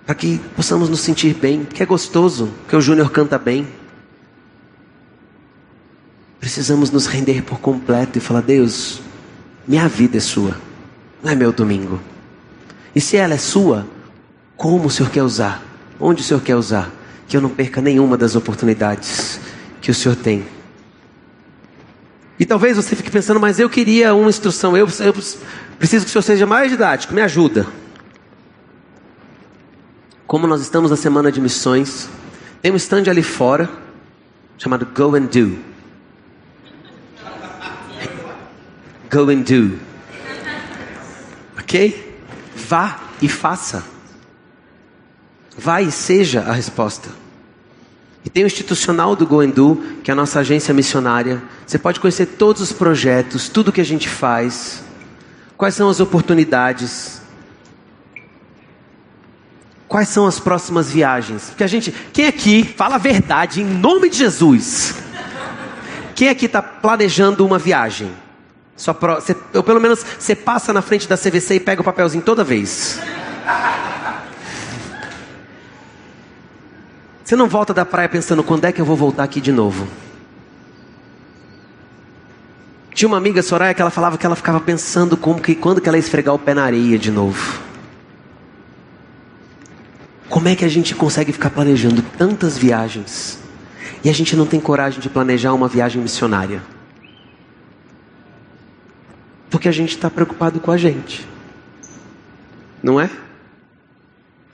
[0.07, 3.67] Para que possamos nos sentir bem, que é gostoso, que o Júnior canta bem.
[6.41, 9.01] Precisamos nos render por completo e falar: Deus,
[9.67, 10.59] minha vida é sua,
[11.23, 12.01] não é meu domingo.
[12.95, 13.87] E se ela é sua,
[14.65, 15.63] como o Senhor quer usar?
[16.01, 16.91] Onde o Senhor quer usar?
[17.29, 19.39] Que eu não perca nenhuma das oportunidades
[19.79, 20.43] que o Senhor tem.
[22.39, 25.13] E talvez você fique pensando, mas eu queria uma instrução, eu, eu
[25.79, 27.67] preciso que o Senhor seja mais didático, me ajuda.
[30.27, 32.09] Como nós estamos na semana de missões,
[32.63, 33.69] tem um stand ali fora,
[34.57, 35.59] chamado Go and Do.
[39.13, 39.79] Go and Do.
[41.59, 42.19] Ok?
[42.57, 43.93] Vá e faça.
[45.57, 47.09] Vá e seja a resposta.
[48.25, 51.43] E tem o institucional do Goendu, que é a nossa agência missionária.
[51.67, 54.83] Você pode conhecer todos os projetos, tudo que a gente faz,
[55.57, 57.21] quais são as oportunidades,
[59.87, 61.51] quais são as próximas viagens.
[61.51, 64.95] Porque a gente, quem aqui fala a verdade em nome de Jesus?
[66.15, 68.11] Quem aqui está planejando uma viagem?
[68.77, 71.85] Só pro, você, ou pelo menos você passa na frente da CVC e pega o
[71.85, 72.99] papelzinho toda vez.
[77.25, 79.89] Você não volta da praia pensando quando é que eu vou voltar aqui de novo.
[82.93, 85.89] Tinha uma amiga, Soraya, que ela falava que ela ficava pensando como que quando que
[85.89, 87.61] ela ia esfregar o pé na areia de novo.
[90.29, 93.39] Como é que a gente consegue ficar planejando tantas viagens
[94.05, 96.63] e a gente não tem coragem de planejar uma viagem missionária?
[99.49, 101.27] Porque a gente está preocupado com a gente,
[102.83, 103.09] não é?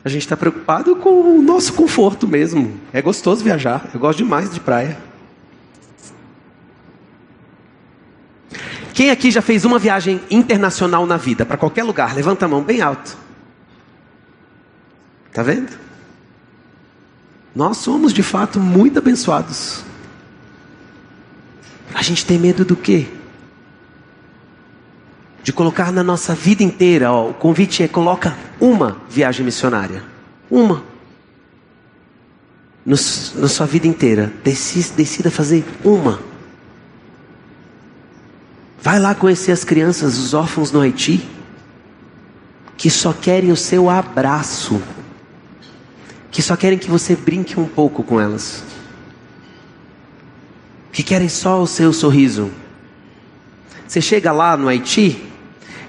[0.05, 2.81] A gente está preocupado com o nosso conforto mesmo.
[2.93, 3.91] É gostoso viajar.
[3.93, 4.97] Eu gosto demais de praia.
[8.95, 12.15] Quem aqui já fez uma viagem internacional na vida, para qualquer lugar?
[12.15, 13.17] Levanta a mão bem alto.
[15.33, 15.71] Tá vendo?
[17.55, 19.85] Nós somos de fato muito abençoados.
[21.95, 23.07] A gente tem medo do quê?
[25.43, 30.03] De colocar na nossa vida inteira, ó, o convite é coloca uma viagem missionária,
[30.51, 30.85] uma.
[32.85, 36.21] Na sua vida inteira, decida, decida fazer uma.
[38.83, 41.29] Vai lá conhecer as crianças, os órfãos no Haiti,
[42.77, 44.83] que só querem o seu abraço,
[46.31, 48.65] que só querem que você brinque um pouco com elas,
[50.91, 52.51] que querem só o seu sorriso.
[53.87, 55.30] Você chega lá no Haiti,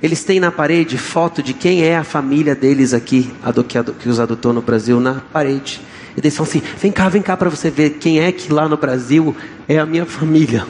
[0.02, 3.32] eles têm na parede foto de quem é a família deles aqui,
[4.00, 5.80] que os adotou no Brasil, na parede.
[6.16, 8.68] E eles falam assim: vem cá, vem cá para você ver quem é que lá
[8.68, 9.36] no Brasil
[9.68, 10.66] é a minha família.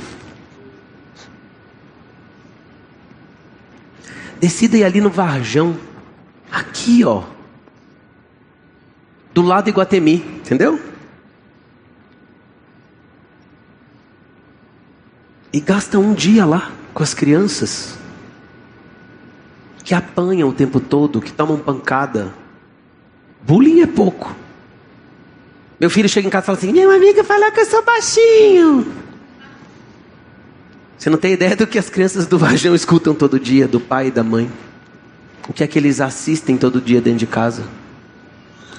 [4.40, 5.78] Decida ir ali no Varjão,
[6.52, 7.24] aqui ó,
[9.34, 10.80] do lado de Iguatemi, entendeu?
[15.54, 18.01] E gasta um dia lá com as crianças
[19.92, 22.34] que apanham o tempo todo, que tomam pancada.
[23.42, 24.34] Bullying é pouco.
[25.78, 28.90] Meu filho chega em casa e fala assim: Minha amiga fala que eu sou baixinho.
[30.98, 34.08] Você não tem ideia do que as crianças do Vajão escutam todo dia, do pai
[34.08, 34.50] e da mãe.
[35.50, 37.66] O que é que eles assistem todo dia dentro de casa?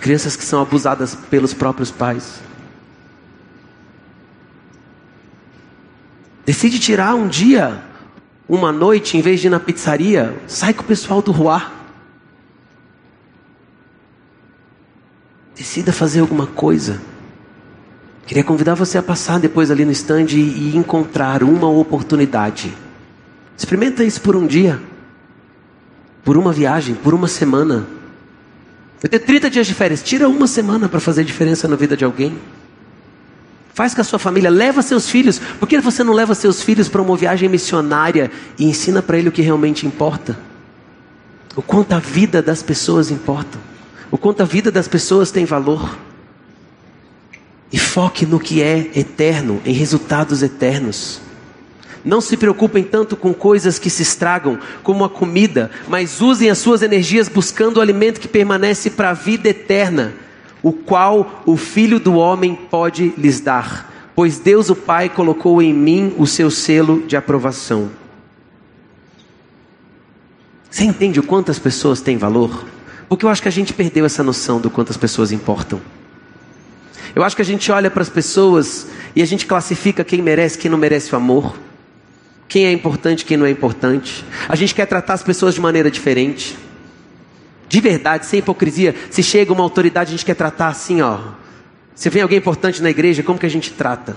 [0.00, 2.40] Crianças que são abusadas pelos próprios pais.
[6.46, 7.91] Decide tirar um dia
[8.54, 11.72] uma noite, em vez de ir na pizzaria, sai com o pessoal do Ruá.
[15.56, 17.00] Decida fazer alguma coisa.
[18.26, 22.76] Queria convidar você a passar depois ali no stand e, encontrar uma oportunidade.
[23.56, 24.78] Experimenta isso por um dia,
[26.22, 27.86] por uma viagem, por uma semana.
[29.02, 32.04] Eu tenho 30 dias de férias, tira uma semana para fazer diferença na vida de
[32.04, 32.38] alguém.
[33.74, 35.38] Faz com a sua família, leva seus filhos.
[35.38, 39.28] Por que você não leva seus filhos para uma viagem missionária e ensina para ele
[39.28, 40.38] o que realmente importa?
[41.56, 43.58] O quanto a vida das pessoas importa.
[44.10, 45.98] O quanto a vida das pessoas tem valor.
[47.72, 51.22] E foque no que é eterno, em resultados eternos.
[52.04, 56.58] Não se preocupem tanto com coisas que se estragam, como a comida, mas usem as
[56.58, 60.12] suas energias buscando o alimento que permanece para a vida eterna
[60.62, 65.74] o qual o Filho do Homem pode lhes dar, pois Deus o Pai colocou em
[65.74, 67.90] mim o seu selo de aprovação.
[70.70, 72.64] Você entende o quanto as pessoas têm valor?
[73.08, 75.80] Porque eu acho que a gente perdeu essa noção do quanto as pessoas importam.
[77.14, 80.56] Eu acho que a gente olha para as pessoas E a gente classifica quem merece,
[80.56, 81.58] quem não merece o amor.
[82.48, 84.24] Quem é importante, quem não é importante.
[84.48, 86.56] A gente quer tratar as pessoas de maneira diferente.
[87.72, 88.94] De verdade, sem hipocrisia.
[89.10, 91.18] Se chega uma autoridade, a gente quer tratar assim, ó.
[91.94, 94.14] Se vem alguém importante na igreja, como que a gente trata?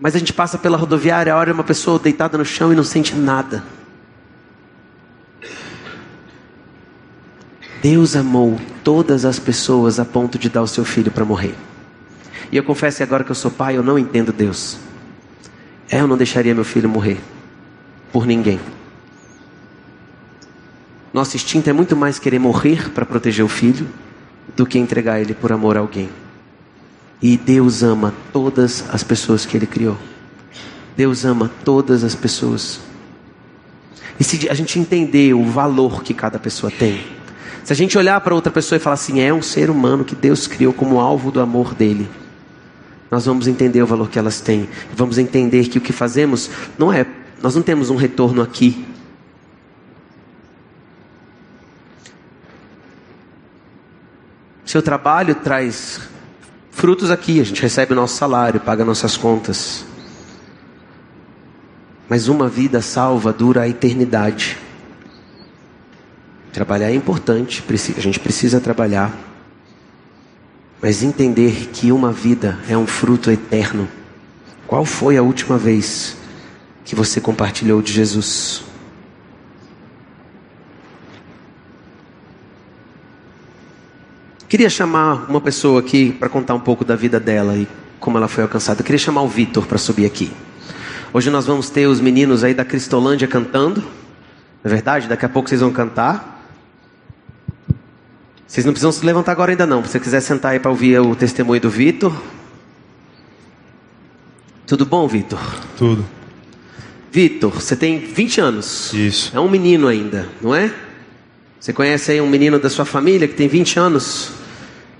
[0.00, 3.14] Mas a gente passa pela rodoviária, olha uma pessoa deitada no chão e não sente
[3.14, 3.62] nada.
[7.80, 11.54] Deus amou todas as pessoas a ponto de dar o seu filho para morrer.
[12.50, 14.78] E eu confesso agora que eu sou pai, eu não entendo Deus.
[15.88, 17.20] É, eu não deixaria meu filho morrer
[18.10, 18.58] por ninguém.
[21.16, 23.88] Nosso instinto é muito mais querer morrer para proteger o filho
[24.54, 26.10] do que entregar ele por amor a alguém.
[27.22, 29.96] E Deus ama todas as pessoas que Ele criou.
[30.94, 32.80] Deus ama todas as pessoas.
[34.20, 37.02] E se a gente entender o valor que cada pessoa tem,
[37.64, 40.14] se a gente olhar para outra pessoa e falar assim, é um ser humano que
[40.14, 42.06] Deus criou como alvo do amor dele,
[43.10, 44.68] nós vamos entender o valor que elas têm.
[44.94, 47.06] Vamos entender que o que fazemos não é,
[47.42, 48.84] nós não temos um retorno aqui.
[54.66, 56.00] Seu trabalho traz
[56.72, 59.84] frutos aqui, a gente recebe o nosso salário, paga nossas contas.
[62.08, 64.58] Mas uma vida salva dura a eternidade.
[66.52, 67.62] Trabalhar é importante,
[67.96, 69.16] a gente precisa trabalhar.
[70.82, 73.88] Mas entender que uma vida é um fruto eterno.
[74.66, 76.16] Qual foi a última vez
[76.84, 78.64] que você compartilhou de Jesus?
[84.48, 87.66] Queria chamar uma pessoa aqui para contar um pouco da vida dela e
[87.98, 88.80] como ela foi alcançada.
[88.80, 90.30] Queria chamar o Vitor para subir aqui.
[91.12, 93.80] Hoje nós vamos ter os meninos aí da Cristolândia cantando.
[93.80, 93.88] Não
[94.64, 95.08] é verdade?
[95.08, 96.48] Daqui a pouco vocês vão cantar.
[98.46, 99.82] Vocês não precisam se levantar agora ainda não.
[99.82, 102.14] Se você quiser sentar aí para ouvir o testemunho do Vitor.
[104.64, 105.40] Tudo bom, Vitor?
[105.76, 106.06] Tudo.
[107.10, 108.92] Vitor, você tem 20 anos.
[108.92, 109.36] Isso.
[109.36, 110.72] É um menino ainda, não é?
[111.66, 114.30] Você conhece aí um menino da sua família que tem 20 anos?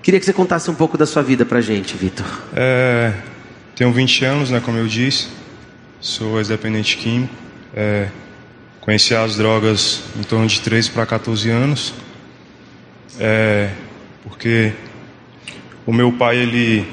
[0.03, 2.25] Queria que você contasse um pouco da sua vida pra gente, Vitor.
[2.53, 3.13] É,
[3.73, 5.29] tenho 20 anos, né, como eu disse.
[6.01, 7.33] Sou ex-dependente químico.
[7.73, 8.09] É,
[8.81, 11.93] conheci as drogas em torno de 13 para 14 anos.
[13.17, 13.69] É,
[14.23, 14.73] porque
[15.85, 16.85] o meu pai, ele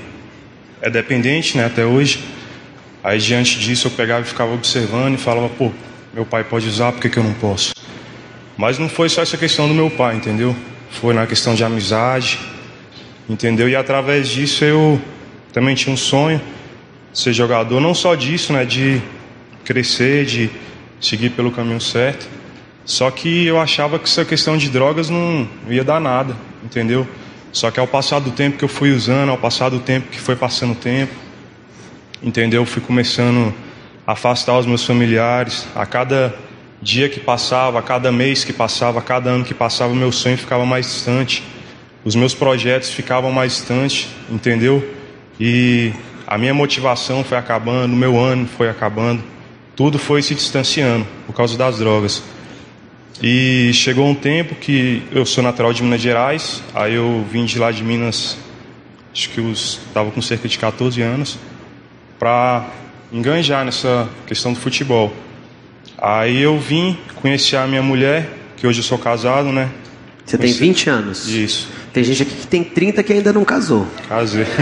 [0.81, 2.23] é dependente, né, até hoje.
[3.03, 5.73] Aí, diante disso, eu pegava e ficava observando e falava, pô,
[6.15, 7.75] meu pai pode usar, por que, que eu não posso?
[8.57, 10.55] Mas não foi só essa questão do meu pai, entendeu?
[10.91, 12.39] Foi na questão de amizade,
[13.29, 13.69] entendeu?
[13.69, 15.01] E através disso eu
[15.53, 16.41] também tinha um sonho
[17.13, 19.01] ser jogador, não só disso, né, de
[19.65, 20.51] crescer, de
[21.01, 22.29] seguir pelo caminho certo.
[22.85, 27.07] Só que eu achava que essa questão de drogas não ia dar nada, entendeu?
[27.53, 30.19] Só que ao passar do tempo que eu fui usando, ao passar do tempo que
[30.19, 31.15] foi passando o tempo,
[32.23, 32.63] entendeu?
[32.63, 33.55] Eu fui começando
[34.07, 35.67] a afastar os meus familiares.
[35.75, 36.35] A cada
[36.85, 40.67] dia que passava, cada mês que passava, cada ano que passava, o meu sonho ficava
[40.67, 41.43] mais distante,
[42.05, 44.87] os meus projetos ficavam mais distantes, entendeu?
[45.41, 45.95] E
[46.27, 49.25] a minha motivação foi acabando, o meu ano foi acabando,
[49.75, 52.23] tudo foi se distanciando por causa das drogas.
[53.23, 57.59] E chegou um tempo que eu sou natural de Minas Gerais, aí eu vim de
[57.59, 58.37] lá de Minas,
[59.11, 61.39] acho que estava com cerca de 14 anos,
[62.19, 62.69] para
[63.11, 65.24] enganjar nessa questão do futebol.
[66.07, 69.71] Aí eu vim conhecer a minha mulher, que hoje eu sou casado, né?
[70.27, 70.59] Você Conheci...
[70.59, 71.29] tem 20 anos?
[71.31, 71.71] Isso.
[71.95, 73.87] Tem gente aqui que tem 30 que ainda não casou.
[74.07, 74.47] Casei.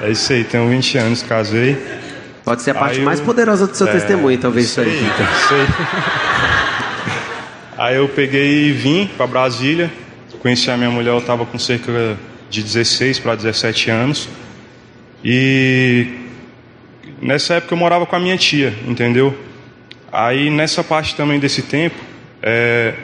[0.00, 1.76] É isso aí, tenho 20 anos, casei.
[2.44, 3.04] Pode ser a parte eu...
[3.04, 3.92] mais poderosa do seu é...
[3.92, 4.96] testemunho, talvez isso aí.
[4.96, 5.66] Isso aí.
[7.78, 9.90] aí eu peguei e vim para Brasília.
[10.40, 12.16] Conheci a minha mulher, eu estava com cerca
[12.50, 14.28] de 16 para 17 anos.
[15.24, 16.27] E
[17.20, 19.36] nessa época eu morava com a minha tia, entendeu?
[20.10, 21.96] Aí nessa parte também desse tempo,
[22.42, 22.94] é,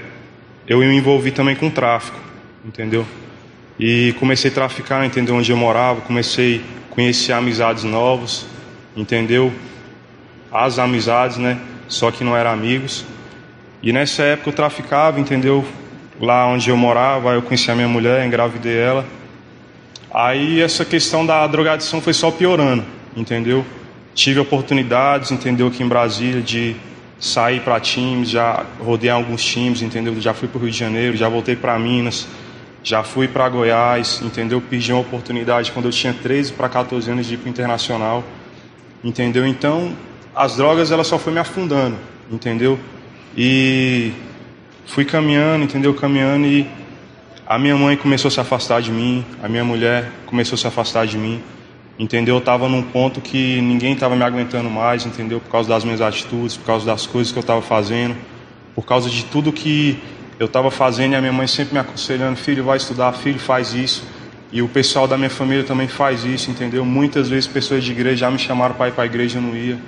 [0.67, 2.19] eu me envolvi também com tráfico,
[2.65, 3.07] entendeu?
[3.79, 5.35] E comecei a traficar, entendeu?
[5.35, 8.47] Onde eu morava, comecei a conhecer amizades novas,
[8.97, 9.53] entendeu?
[10.51, 11.59] As amizades, né?
[11.89, 13.05] Só que não eram amigos.
[13.83, 15.65] E nessa época eu traficava, entendeu?
[16.21, 19.05] Lá onde eu morava, eu conheci a minha mulher, engravidei ela.
[20.13, 22.85] Aí essa questão da drogadição foi só piorando,
[23.17, 23.67] entendeu?
[24.15, 26.77] Tive oportunidades, entendeu, aqui em Brasília de
[27.19, 30.15] sair para times, já rodei alguns times, entendeu?
[30.21, 32.27] Já fui para o Rio de Janeiro, já voltei para Minas,
[32.83, 34.61] já fui para Goiás, entendeu?
[34.61, 38.23] Pedi uma oportunidade quando eu tinha 13 para 14 anos de ir para o internacional,
[39.03, 39.47] entendeu?
[39.47, 39.97] Então,
[40.35, 41.97] as drogas ela só foi me afundando,
[42.31, 42.79] entendeu?
[43.37, 44.13] E
[44.87, 45.95] fui caminhando, entendeu?
[45.95, 46.67] Caminhando e
[47.47, 50.67] a minha mãe começou a se afastar de mim, a minha mulher começou a se
[50.67, 51.43] afastar de mim.
[51.99, 52.35] Entendeu?
[52.35, 55.41] Eu estava num ponto que ninguém estava me aguentando mais, entendeu?
[55.41, 58.17] Por causa das minhas atitudes, por causa das coisas que eu estava fazendo,
[58.75, 60.03] por causa de tudo que
[60.39, 63.75] eu estava fazendo e a minha mãe sempre me aconselhando: filho, vai estudar, filho, faz
[63.75, 64.03] isso.
[64.51, 66.85] E o pessoal da minha família também faz isso, entendeu?
[66.85, 69.57] Muitas vezes pessoas de igreja já me chamaram para ir para a igreja eu não
[69.57, 69.79] ia,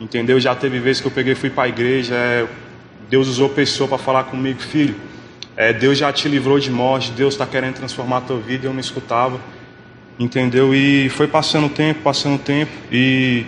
[0.00, 0.38] entendeu?
[0.38, 2.46] Já teve vezes que eu peguei e fui para a igreja, é,
[3.10, 4.94] Deus usou pessoa para falar comigo: filho,
[5.56, 8.68] é, Deus já te livrou de morte, Deus está querendo transformar a tua vida.
[8.68, 9.40] Eu não escutava
[10.18, 10.74] entendeu?
[10.74, 13.44] E foi passando o tempo, passando o tempo, e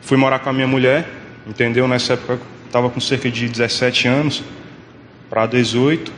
[0.00, 1.08] fui morar com a minha mulher,
[1.46, 1.86] entendeu?
[1.86, 4.42] Nessa época estava com cerca de 17 anos
[5.30, 6.12] para 18,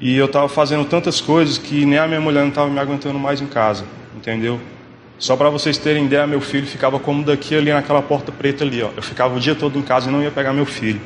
[0.00, 3.18] e eu estava fazendo tantas coisas que nem a minha mulher não estava me aguentando
[3.18, 3.84] mais em casa,
[4.16, 4.60] entendeu?
[5.18, 8.82] Só para vocês terem ideia, meu filho ficava como daqui ali naquela porta preta ali,
[8.82, 8.90] ó.
[8.94, 11.00] Eu ficava o dia todo em casa e não ia pegar meu filho,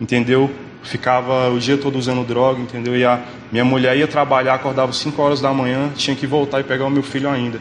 [0.00, 0.50] entendeu?
[0.82, 2.96] Ficava o dia todo usando droga, entendeu?
[2.96, 3.20] E a
[3.50, 6.90] minha mulher ia trabalhar, acordava 5 horas da manhã, tinha que voltar e pegar o
[6.90, 7.60] meu filho ainda.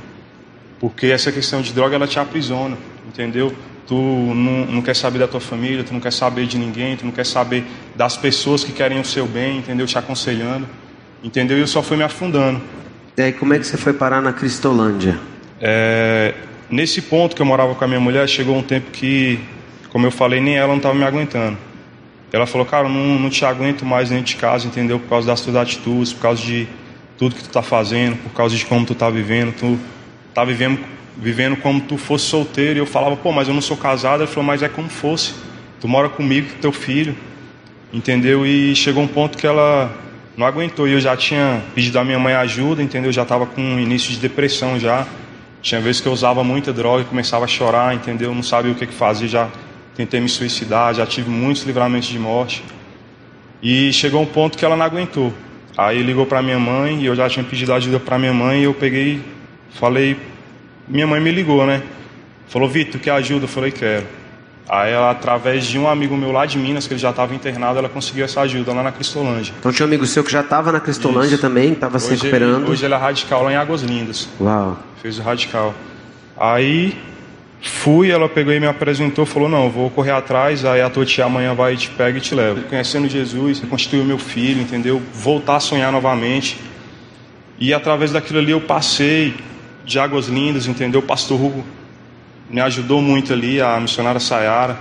[0.79, 3.53] Porque essa questão de droga, ela te aprisiona, entendeu?
[3.87, 7.05] Tu não, não quer saber da tua família, tu não quer saber de ninguém, tu
[7.05, 7.63] não quer saber
[7.95, 9.85] das pessoas que querem o seu bem, entendeu?
[9.85, 10.67] Te aconselhando,
[11.23, 11.57] entendeu?
[11.57, 12.61] E eu só fui me afundando.
[13.17, 15.19] E aí, como é que você foi parar na Cristolândia?
[15.59, 16.33] É,
[16.69, 19.39] nesse ponto que eu morava com a minha mulher, chegou um tempo que,
[19.89, 21.57] como eu falei, nem ela não estava me aguentando.
[22.31, 24.99] Ela falou, cara, não, não te aguento mais dentro de casa, entendeu?
[24.99, 26.67] Por causa das tuas atitudes, por causa de
[27.17, 29.53] tudo que tu tá fazendo, por causa de como tu tá vivendo.
[29.53, 29.77] Tu
[30.33, 30.79] tá vivendo,
[31.17, 32.77] vivendo como tu fosse solteiro.
[32.77, 34.21] E eu falava, pô, mas eu não sou casado.
[34.21, 35.33] Ela falou, mas é como fosse.
[35.81, 37.15] Tu mora comigo, com teu filho,
[37.91, 38.45] entendeu?
[38.45, 39.93] E chegou um ponto que ela
[40.37, 40.87] não aguentou.
[40.87, 43.09] E eu já tinha pedido à minha mãe ajuda, entendeu?
[43.09, 45.05] Eu já estava com um início de depressão já.
[45.61, 48.33] Tinha vezes que eu usava muita droga e começava a chorar, entendeu?
[48.33, 49.49] Não sabia o que, que fazia, já
[50.01, 52.63] tentei me suicidar, já tive muitos livramentos de morte.
[53.61, 55.31] E chegou um ponto que ela não aguentou.
[55.77, 58.63] Aí ligou para minha mãe e eu já tinha pedido ajuda para minha mãe e
[58.63, 59.21] eu peguei,
[59.79, 60.17] falei,
[60.87, 61.81] minha mãe me ligou, né?
[62.47, 63.45] Falou, Vitor, quer ajuda?
[63.45, 64.05] Eu falei, quero.
[64.67, 67.77] Aí ela, através de um amigo meu lá de Minas, que ele já estava internado,
[67.77, 69.53] ela conseguiu essa ajuda lá na Cristolândia.
[69.59, 71.41] Então tinha um amigo seu que já estava na Cristolândia Isso.
[71.41, 72.63] também, estava se recuperando.
[72.63, 74.27] Ele, hoje ele é radical lá em Águas Lindas.
[74.39, 74.77] Uau.
[75.01, 75.73] Fez o radical.
[76.37, 76.97] Aí
[77.61, 81.25] Fui, ela pegou e me apresentou, falou: Não, vou correr atrás, aí a tua tia
[81.25, 82.59] amanhã vai e te pega e te leva.
[82.61, 85.01] Conhecendo Jesus, constituiu meu filho, entendeu?
[85.13, 86.57] Voltar a sonhar novamente.
[87.59, 89.35] E através daquilo ali eu passei
[89.85, 91.03] de águas lindas, entendeu?
[91.03, 91.63] Pastor Hugo
[92.49, 94.79] me ajudou muito ali, a missionária Sayara.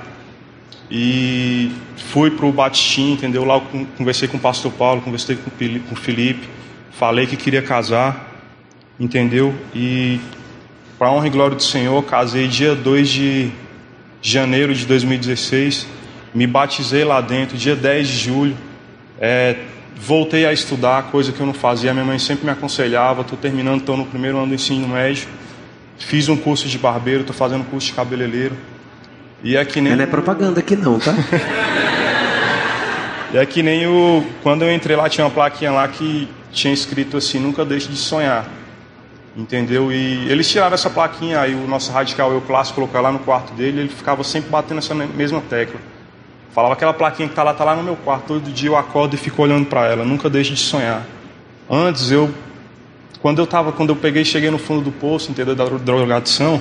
[0.91, 3.45] E fui para o Batistim, entendeu?
[3.45, 6.49] Lá eu conversei com o pastor Paulo, conversei com o Felipe,
[6.91, 8.45] falei que queria casar,
[8.99, 9.55] entendeu?
[9.73, 10.19] E
[11.01, 13.51] para honra e glória do Senhor, casei dia 2 de
[14.21, 15.87] janeiro de 2016,
[16.35, 18.55] me batizei lá dentro, dia 10 de julho,
[19.19, 19.57] é,
[19.97, 23.81] voltei a estudar, coisa que eu não fazia, minha mãe sempre me aconselhava, estou terminando,
[23.81, 25.27] estou no primeiro ano do ensino médio,
[25.97, 28.55] fiz um curso de barbeiro, estou fazendo curso de cabeleireiro,
[29.43, 29.97] e é que nem...
[29.97, 31.15] Não é propaganda aqui não, tá?
[33.33, 34.23] e é que nem o...
[34.43, 37.97] Quando eu entrei lá, tinha uma plaquinha lá que tinha escrito assim, nunca deixe de
[37.97, 38.60] sonhar.
[39.41, 39.91] Entendeu?
[39.91, 43.55] E eles tiraram essa plaquinha, aí o nosso radical, eu clássico, colocou lá no quarto
[43.55, 45.81] dele, ele ficava sempre batendo essa mesma tecla.
[46.53, 49.15] Falava aquela plaquinha que tá lá, tá lá no meu quarto, todo dia eu acordo
[49.15, 51.07] e fico olhando para ela, nunca deixe de sonhar.
[51.71, 52.29] Antes eu
[53.23, 56.61] quando eu tava, quando eu peguei cheguei no fundo do poço, entendeu, da drogadição,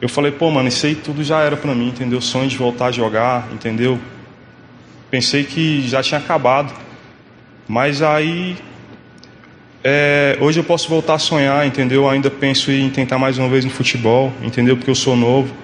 [0.00, 2.20] eu falei, pô, mano, isso aí tudo já era para mim, entendeu?
[2.20, 3.98] Sonho de voltar a jogar, entendeu?
[5.10, 6.72] Pensei que já tinha acabado.
[7.66, 8.56] Mas aí
[9.86, 12.08] é, hoje eu posso voltar a sonhar, entendeu?
[12.08, 14.78] ainda penso em tentar mais uma vez no futebol, entendeu?
[14.78, 15.54] Porque eu sou novo.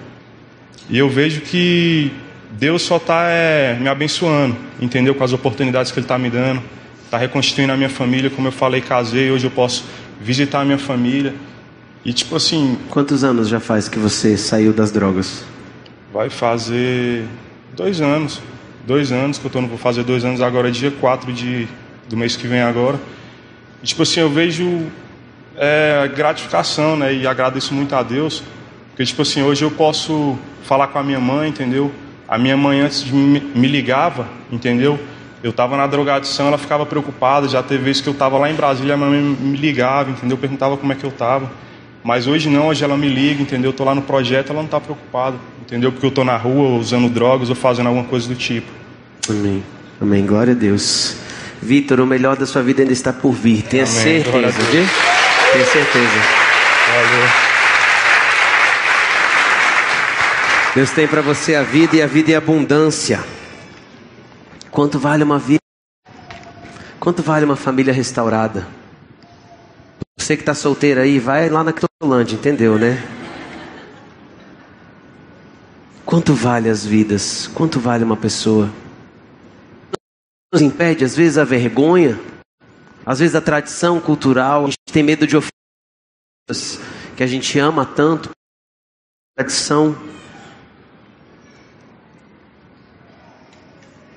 [0.87, 2.11] E eu vejo que
[2.51, 5.15] Deus só está é, me abençoando, entendeu?
[5.15, 6.61] Com as oportunidades que Ele está me dando.
[7.03, 9.31] Está reconstituindo a minha família, como eu falei, casei.
[9.31, 9.85] Hoje eu posso
[10.21, 11.33] visitar a minha família.
[12.05, 12.77] E tipo assim.
[12.91, 15.43] Quantos anos já faz que você saiu das drogas?
[16.13, 17.25] Vai fazer
[17.75, 18.39] dois anos.
[18.85, 21.67] Dois anos que eu tô, vou fazer dois anos agora, dia 4 de,
[22.07, 22.99] do mês que vem agora.
[23.81, 24.87] E, tipo assim, eu vejo
[25.57, 27.13] é, gratificação, né?
[27.13, 28.43] E agradeço muito a Deus.
[28.89, 31.91] Porque, tipo assim, hoje eu posso falar com a minha mãe, entendeu?
[32.27, 34.99] A minha mãe, antes de me, ligava, entendeu?
[35.43, 37.47] Eu estava na drogadição, ela ficava preocupada.
[37.47, 40.37] Já teve vezes que eu estava lá em Brasília, a minha mãe me ligava, entendeu?
[40.37, 41.51] Perguntava como é que eu estava.
[42.03, 43.69] Mas hoje não, hoje ela me liga, entendeu?
[43.69, 45.91] Eu tô lá no projeto, ela não está preocupada, entendeu?
[45.91, 48.67] Porque eu tô na rua usando drogas ou fazendo alguma coisa do tipo.
[49.29, 49.63] Amém.
[49.99, 50.25] Amém.
[50.25, 51.15] Glória a Deus.
[51.61, 53.61] Vitor, o melhor da sua vida ainda está por vir.
[53.63, 53.95] Tenha Amém.
[53.95, 54.85] certeza, viu?
[55.53, 56.21] Tenha certeza.
[56.87, 57.51] Valeu.
[60.73, 63.23] Deus tem para você a vida e a vida é abundância.
[64.71, 65.59] Quanto vale uma vida?
[66.99, 68.65] Quanto vale uma família restaurada?
[70.17, 73.03] Você que está solteiro aí, vai lá na Ctolândia, entendeu, né?
[76.05, 77.49] Quanto vale as vidas?
[77.53, 78.69] Quanto vale uma pessoa?
[80.51, 82.19] Nos impede, às vezes, a vergonha,
[83.05, 84.65] às vezes, a tradição cultural.
[84.65, 86.79] A gente tem medo de ofensas
[87.15, 88.31] que a gente ama tanto.
[89.37, 89.95] Tradição.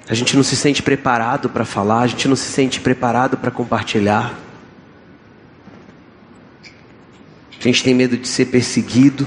[0.09, 3.51] A gente não se sente preparado para falar, a gente não se sente preparado para
[3.51, 4.37] compartilhar.
[7.59, 9.27] A gente tem medo de ser perseguido.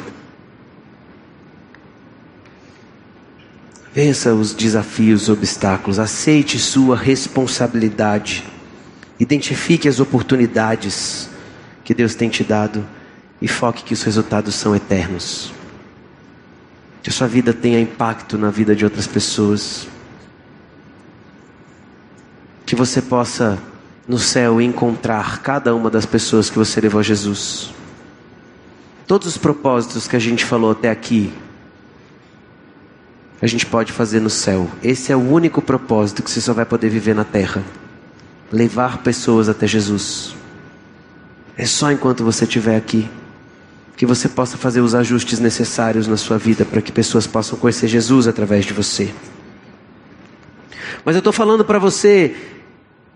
[3.98, 8.44] Vença os desafios, os obstáculos, aceite sua responsabilidade.
[9.20, 11.28] Identifique as oportunidades
[11.84, 12.86] que Deus tem te dado
[13.42, 15.52] e foque que os resultados são eternos.
[17.02, 19.88] Que a sua vida tenha impacto na vida de outras pessoas.
[22.68, 23.58] Que você possa
[24.08, 27.74] no céu encontrar cada uma das pessoas que você levou a Jesus.
[29.08, 31.34] Todos os propósitos que a gente falou até aqui,
[33.42, 34.70] a gente pode fazer no céu.
[34.84, 37.64] Esse é o único propósito que você só vai poder viver na terra
[38.52, 40.36] levar pessoas até Jesus.
[41.58, 43.10] É só enquanto você estiver aqui
[43.96, 47.88] que você possa fazer os ajustes necessários na sua vida para que pessoas possam conhecer
[47.88, 49.12] Jesus através de você.
[51.04, 52.36] Mas eu estou falando para você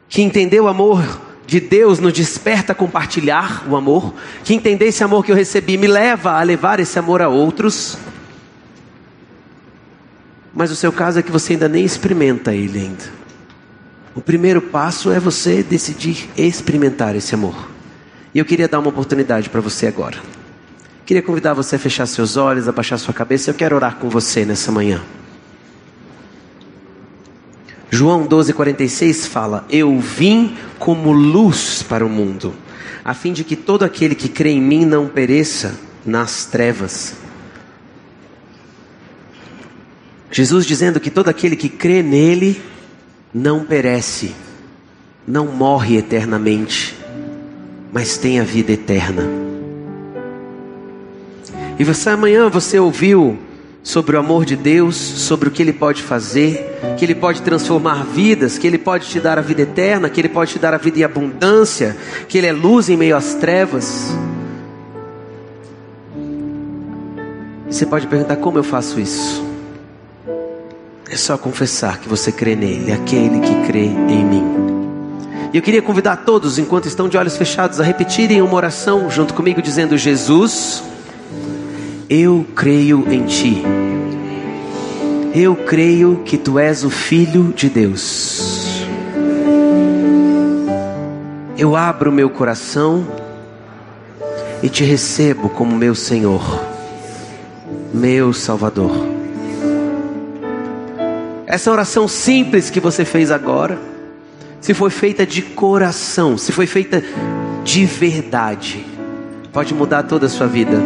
[0.09, 4.13] que entendeu o amor de Deus nos desperta a compartilhar o amor,
[4.43, 7.97] que entender esse amor que eu recebi me leva a levar esse amor a outros.
[10.53, 13.21] Mas o seu caso é que você ainda nem experimenta ele ainda.
[14.13, 17.69] O primeiro passo é você decidir experimentar esse amor.
[18.33, 20.17] E eu queria dar uma oportunidade para você agora.
[21.05, 23.49] Queria convidar você a fechar seus olhos, a baixar sua cabeça.
[23.49, 25.01] Eu quero orar com você nessa manhã.
[27.89, 32.53] João 12,46 fala: Eu vim como luz para o mundo,
[33.03, 37.20] a fim de que todo aquele que crê em mim não pereça nas trevas.
[40.31, 42.61] Jesus dizendo que todo aquele que crê nele
[43.33, 44.33] não perece,
[45.27, 46.97] não morre eternamente,
[47.91, 49.23] mas tem a vida eterna.
[51.77, 53.37] E você amanhã você ouviu
[53.83, 58.05] sobre o amor de Deus, sobre o que Ele pode fazer, que Ele pode transformar
[58.05, 60.77] vidas, que Ele pode te dar a vida eterna, que Ele pode te dar a
[60.77, 61.97] vida em abundância,
[62.29, 64.15] que Ele é luz em meio às trevas.
[67.69, 69.50] Você pode perguntar como eu faço isso?
[71.11, 74.43] É só confessar que você crê nele, aquele que crê em mim.
[75.51, 79.33] E eu queria convidar todos, enquanto estão de olhos fechados, a repetirem uma oração junto
[79.33, 80.81] comigo, dizendo: Jesus,
[82.09, 83.61] eu creio em ti.
[85.35, 88.85] Eu creio que tu és o Filho de Deus.
[91.57, 93.05] Eu abro meu coração
[94.63, 96.41] e te recebo como meu Senhor,
[97.93, 99.20] meu Salvador.
[101.51, 103.77] Essa oração simples que você fez agora,
[104.61, 107.03] se foi feita de coração, se foi feita
[107.61, 108.85] de verdade,
[109.51, 110.81] pode mudar toda a sua vida.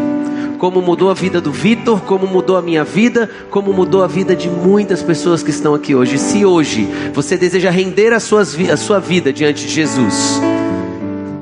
[0.58, 4.36] Como mudou a vida do Vitor, como mudou a minha vida, como mudou a vida
[4.36, 6.18] de muitas pessoas que estão aqui hoje.
[6.18, 10.42] Se hoje você deseja render a, suas, a sua vida diante de Jesus,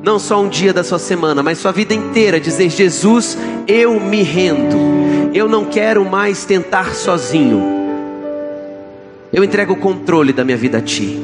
[0.04, 3.38] não só um dia da sua semana, mas sua vida inteira, dizer: Jesus,
[3.70, 7.73] eu me rendo, eu não quero mais tentar sozinho.
[9.34, 11.20] Eu entrego o controle da minha vida a Ti.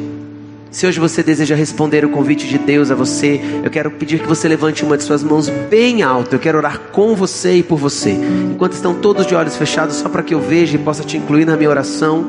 [0.72, 4.28] Se hoje você deseja responder o convite de Deus a você, eu quero pedir que
[4.28, 6.34] você levante uma de suas mãos bem alto.
[6.34, 8.18] Eu quero orar com você e por você.
[8.51, 11.45] Enquanto estão todos de olhos fechados, só para que eu veja e possa te incluir
[11.45, 12.26] na minha oração.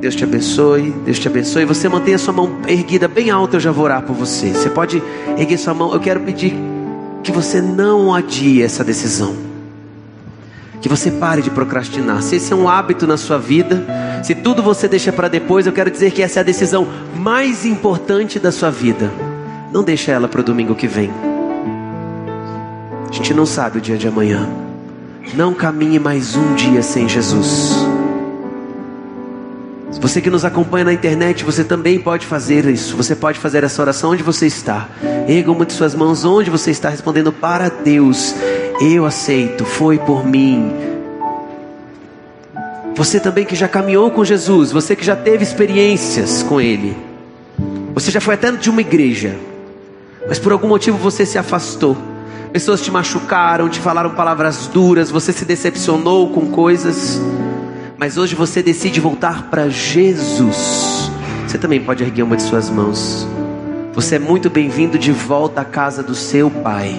[0.00, 1.64] Deus te abençoe, Deus te abençoe.
[1.64, 4.50] Você mantenha sua mão erguida bem alta, eu já vou orar por você.
[4.50, 5.00] Você pode
[5.36, 5.92] erguer sua mão.
[5.92, 6.54] Eu quero pedir
[7.22, 9.47] que você não adie essa decisão.
[10.80, 12.22] Que você pare de procrastinar.
[12.22, 13.84] Se esse é um hábito na sua vida,
[14.22, 17.64] se tudo você deixa para depois, eu quero dizer que essa é a decisão mais
[17.64, 19.10] importante da sua vida.
[19.72, 21.10] Não deixe ela para o domingo que vem.
[23.08, 24.48] A gente não sabe o dia de amanhã.
[25.34, 27.74] Não caminhe mais um dia sem Jesus.
[30.00, 32.96] Você que nos acompanha na internet, você também pode fazer isso.
[32.96, 34.88] Você pode fazer essa oração onde você está.
[35.26, 38.34] Erga uma de suas mãos onde você está respondendo para Deus.
[38.80, 40.72] Eu aceito, foi por mim.
[42.94, 46.96] Você também que já caminhou com Jesus, você que já teve experiências com Ele.
[47.94, 49.36] Você já foi até de uma igreja,
[50.26, 51.96] mas por algum motivo você se afastou.
[52.52, 57.20] Pessoas te machucaram, te falaram palavras duras, você se decepcionou com coisas
[57.98, 61.10] mas hoje você decide voltar para Jesus,
[61.44, 63.26] você também pode erguer uma de suas mãos.
[63.92, 66.94] Você é muito bem-vindo de volta à casa do seu Pai.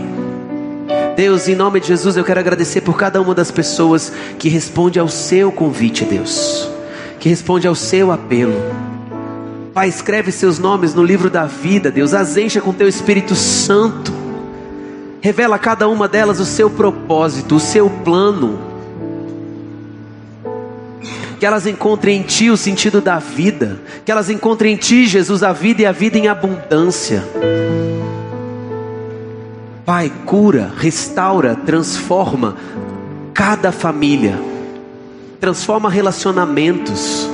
[1.19, 4.97] Deus, em nome de Jesus, eu quero agradecer por cada uma das pessoas que responde
[4.97, 6.71] ao seu convite, Deus,
[7.19, 8.53] que responde ao seu apelo.
[9.73, 14.13] Pai, escreve seus nomes no livro da vida, Deus, as encha com teu Espírito Santo.
[15.19, 18.57] Revela a cada uma delas o seu propósito, o seu plano.
[21.37, 23.77] Que elas encontrem em Ti o sentido da vida.
[24.05, 27.21] Que elas encontrem em Ti, Jesus, a vida e a vida em abundância.
[29.89, 32.55] Pai, cura, restaura, transforma
[33.33, 34.39] cada família.
[35.39, 37.27] Transforma relacionamentos.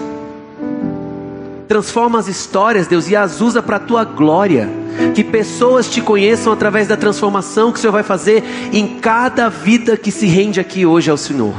[1.67, 4.69] Transforma as histórias, Deus, e as usa para a tua glória.
[5.13, 8.41] Que pessoas te conheçam através da transformação que o Senhor vai fazer
[8.71, 11.55] em cada vida que se rende aqui hoje ao Senhor.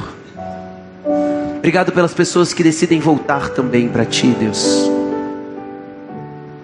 [1.58, 4.95] Obrigado pelas pessoas que decidem voltar também para ti, Deus.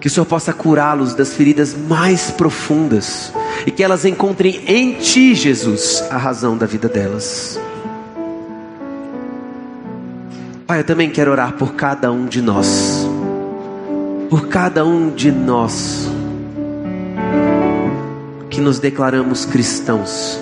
[0.03, 3.31] Que o Senhor possa curá-los das feridas mais profundas
[3.65, 7.57] e que elas encontrem em ti, Jesus, a razão da vida delas.
[10.67, 13.07] Pai, eu também quero orar por cada um de nós.
[14.29, 16.09] Por cada um de nós
[18.49, 20.37] que nos declaramos cristãos,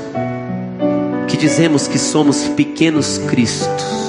[1.27, 4.00] que dizemos que somos pequenos cristos.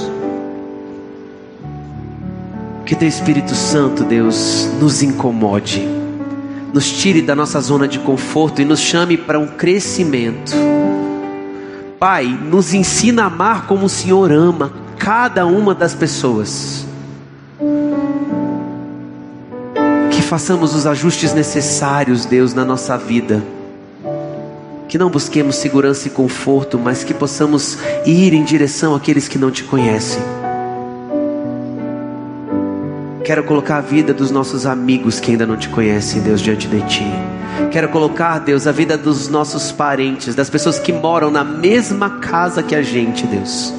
[2.93, 5.81] Que teu Espírito Santo, Deus, nos incomode,
[6.75, 10.53] nos tire da nossa zona de conforto e nos chame para um crescimento.
[11.99, 16.85] Pai, nos ensina a amar como o Senhor ama cada uma das pessoas.
[20.11, 23.43] Que façamos os ajustes necessários, Deus, na nossa vida
[24.87, 29.51] que não busquemos segurança e conforto, mas que possamos ir em direção àqueles que não
[29.51, 30.42] te conhecem.
[33.25, 36.81] Quero colocar a vida dos nossos amigos que ainda não te conhecem, Deus, diante de
[36.83, 37.07] ti.
[37.71, 42.63] Quero colocar, Deus, a vida dos nossos parentes, das pessoas que moram na mesma casa
[42.63, 43.73] que a gente, Deus.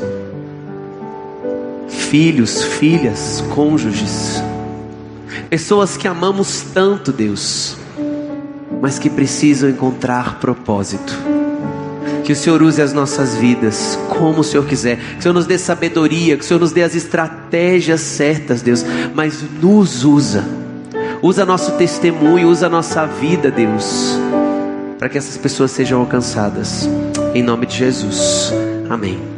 [1.88, 4.42] Filhos, filhas, cônjuges,
[5.50, 7.78] pessoas que amamos tanto, Deus
[8.84, 11.18] mas que precisam encontrar propósito.
[12.24, 14.98] Que o Senhor use as nossas vidas como o Senhor quiser.
[14.98, 18.86] Que o Senhor nos dê sabedoria, que o Senhor nos dê as estratégias certas, Deus.
[19.14, 20.44] Mas nos usa.
[21.22, 24.18] Usa nosso testemunho, usa nossa vida, Deus.
[25.00, 26.88] Para que essas pessoas sejam alcançadas.
[27.34, 28.54] Em nome de Jesus.
[28.90, 29.33] Amém.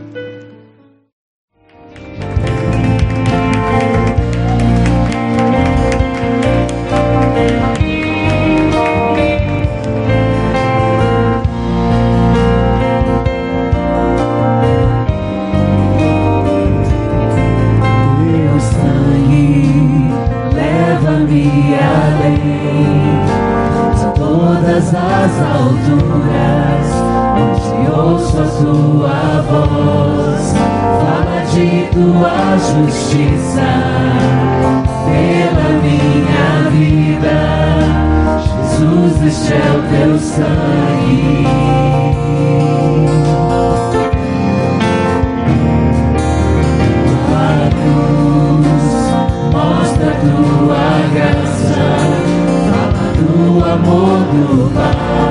[53.65, 55.24] amor do Pai.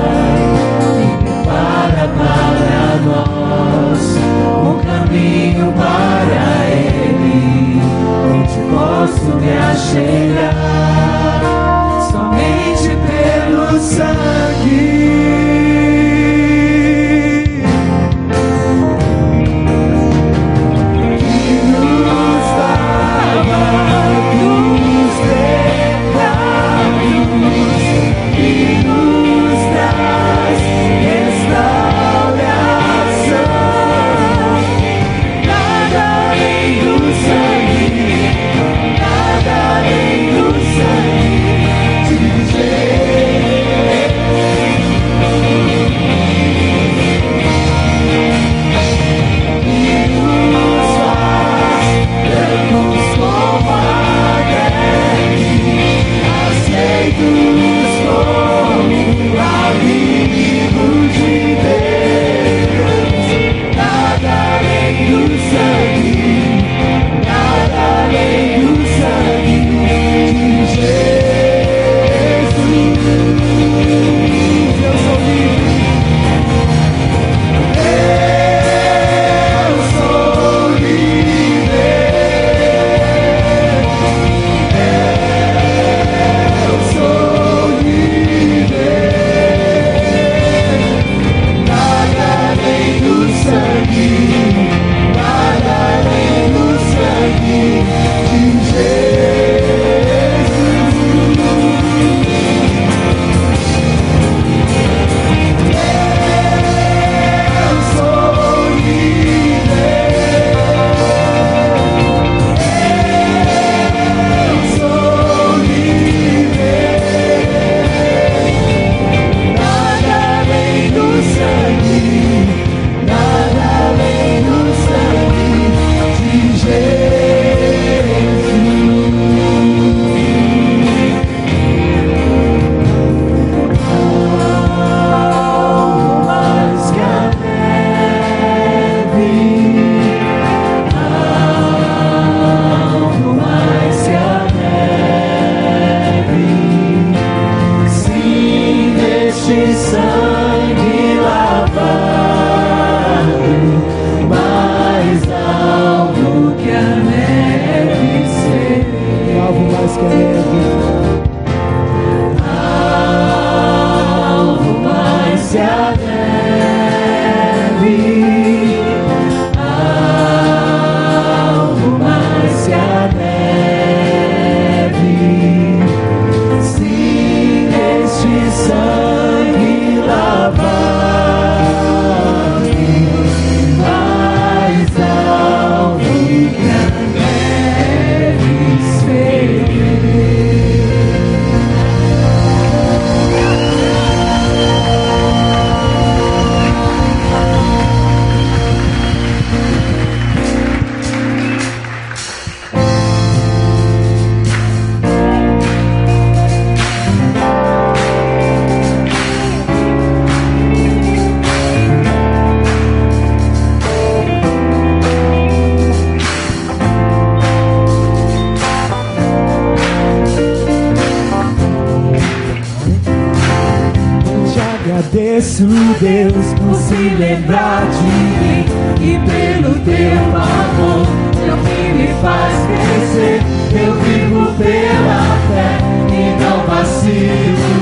[225.55, 225.65] Agradeço,
[226.01, 228.65] Deus, por se lembrar de mim
[228.99, 233.39] e pelo teu amor, teu que me faz crescer.
[233.71, 235.77] Eu vivo pela fé
[236.11, 237.75] e não vacilo.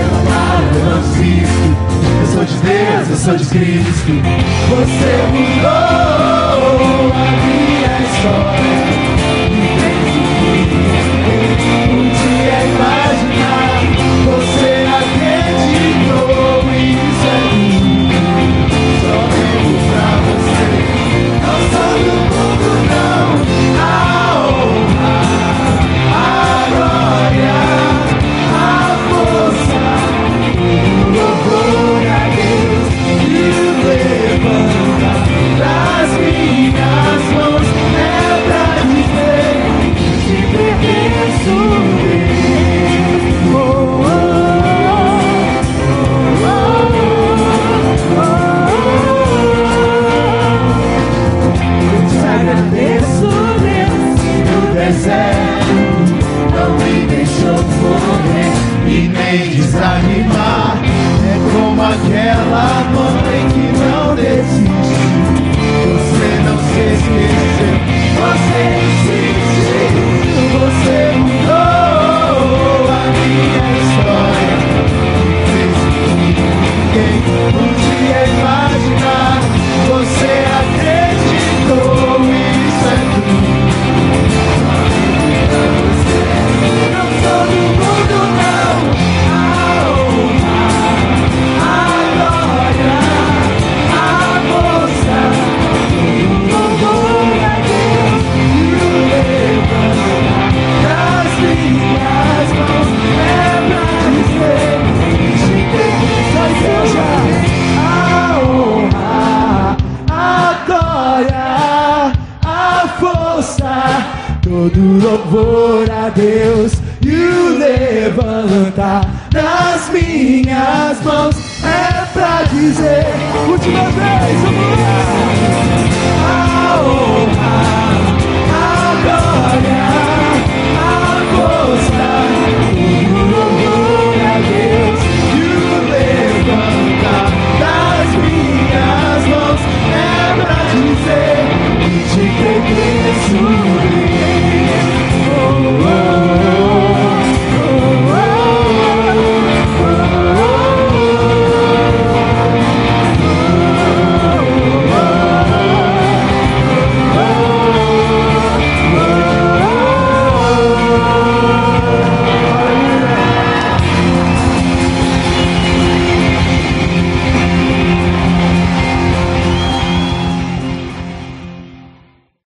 [0.00, 1.68] Eu falo, eu assisto.
[2.20, 4.12] Eu sou de Deus, eu sou de Cristo.
[4.70, 5.68] Você mudou
[7.12, 9.13] a minha história.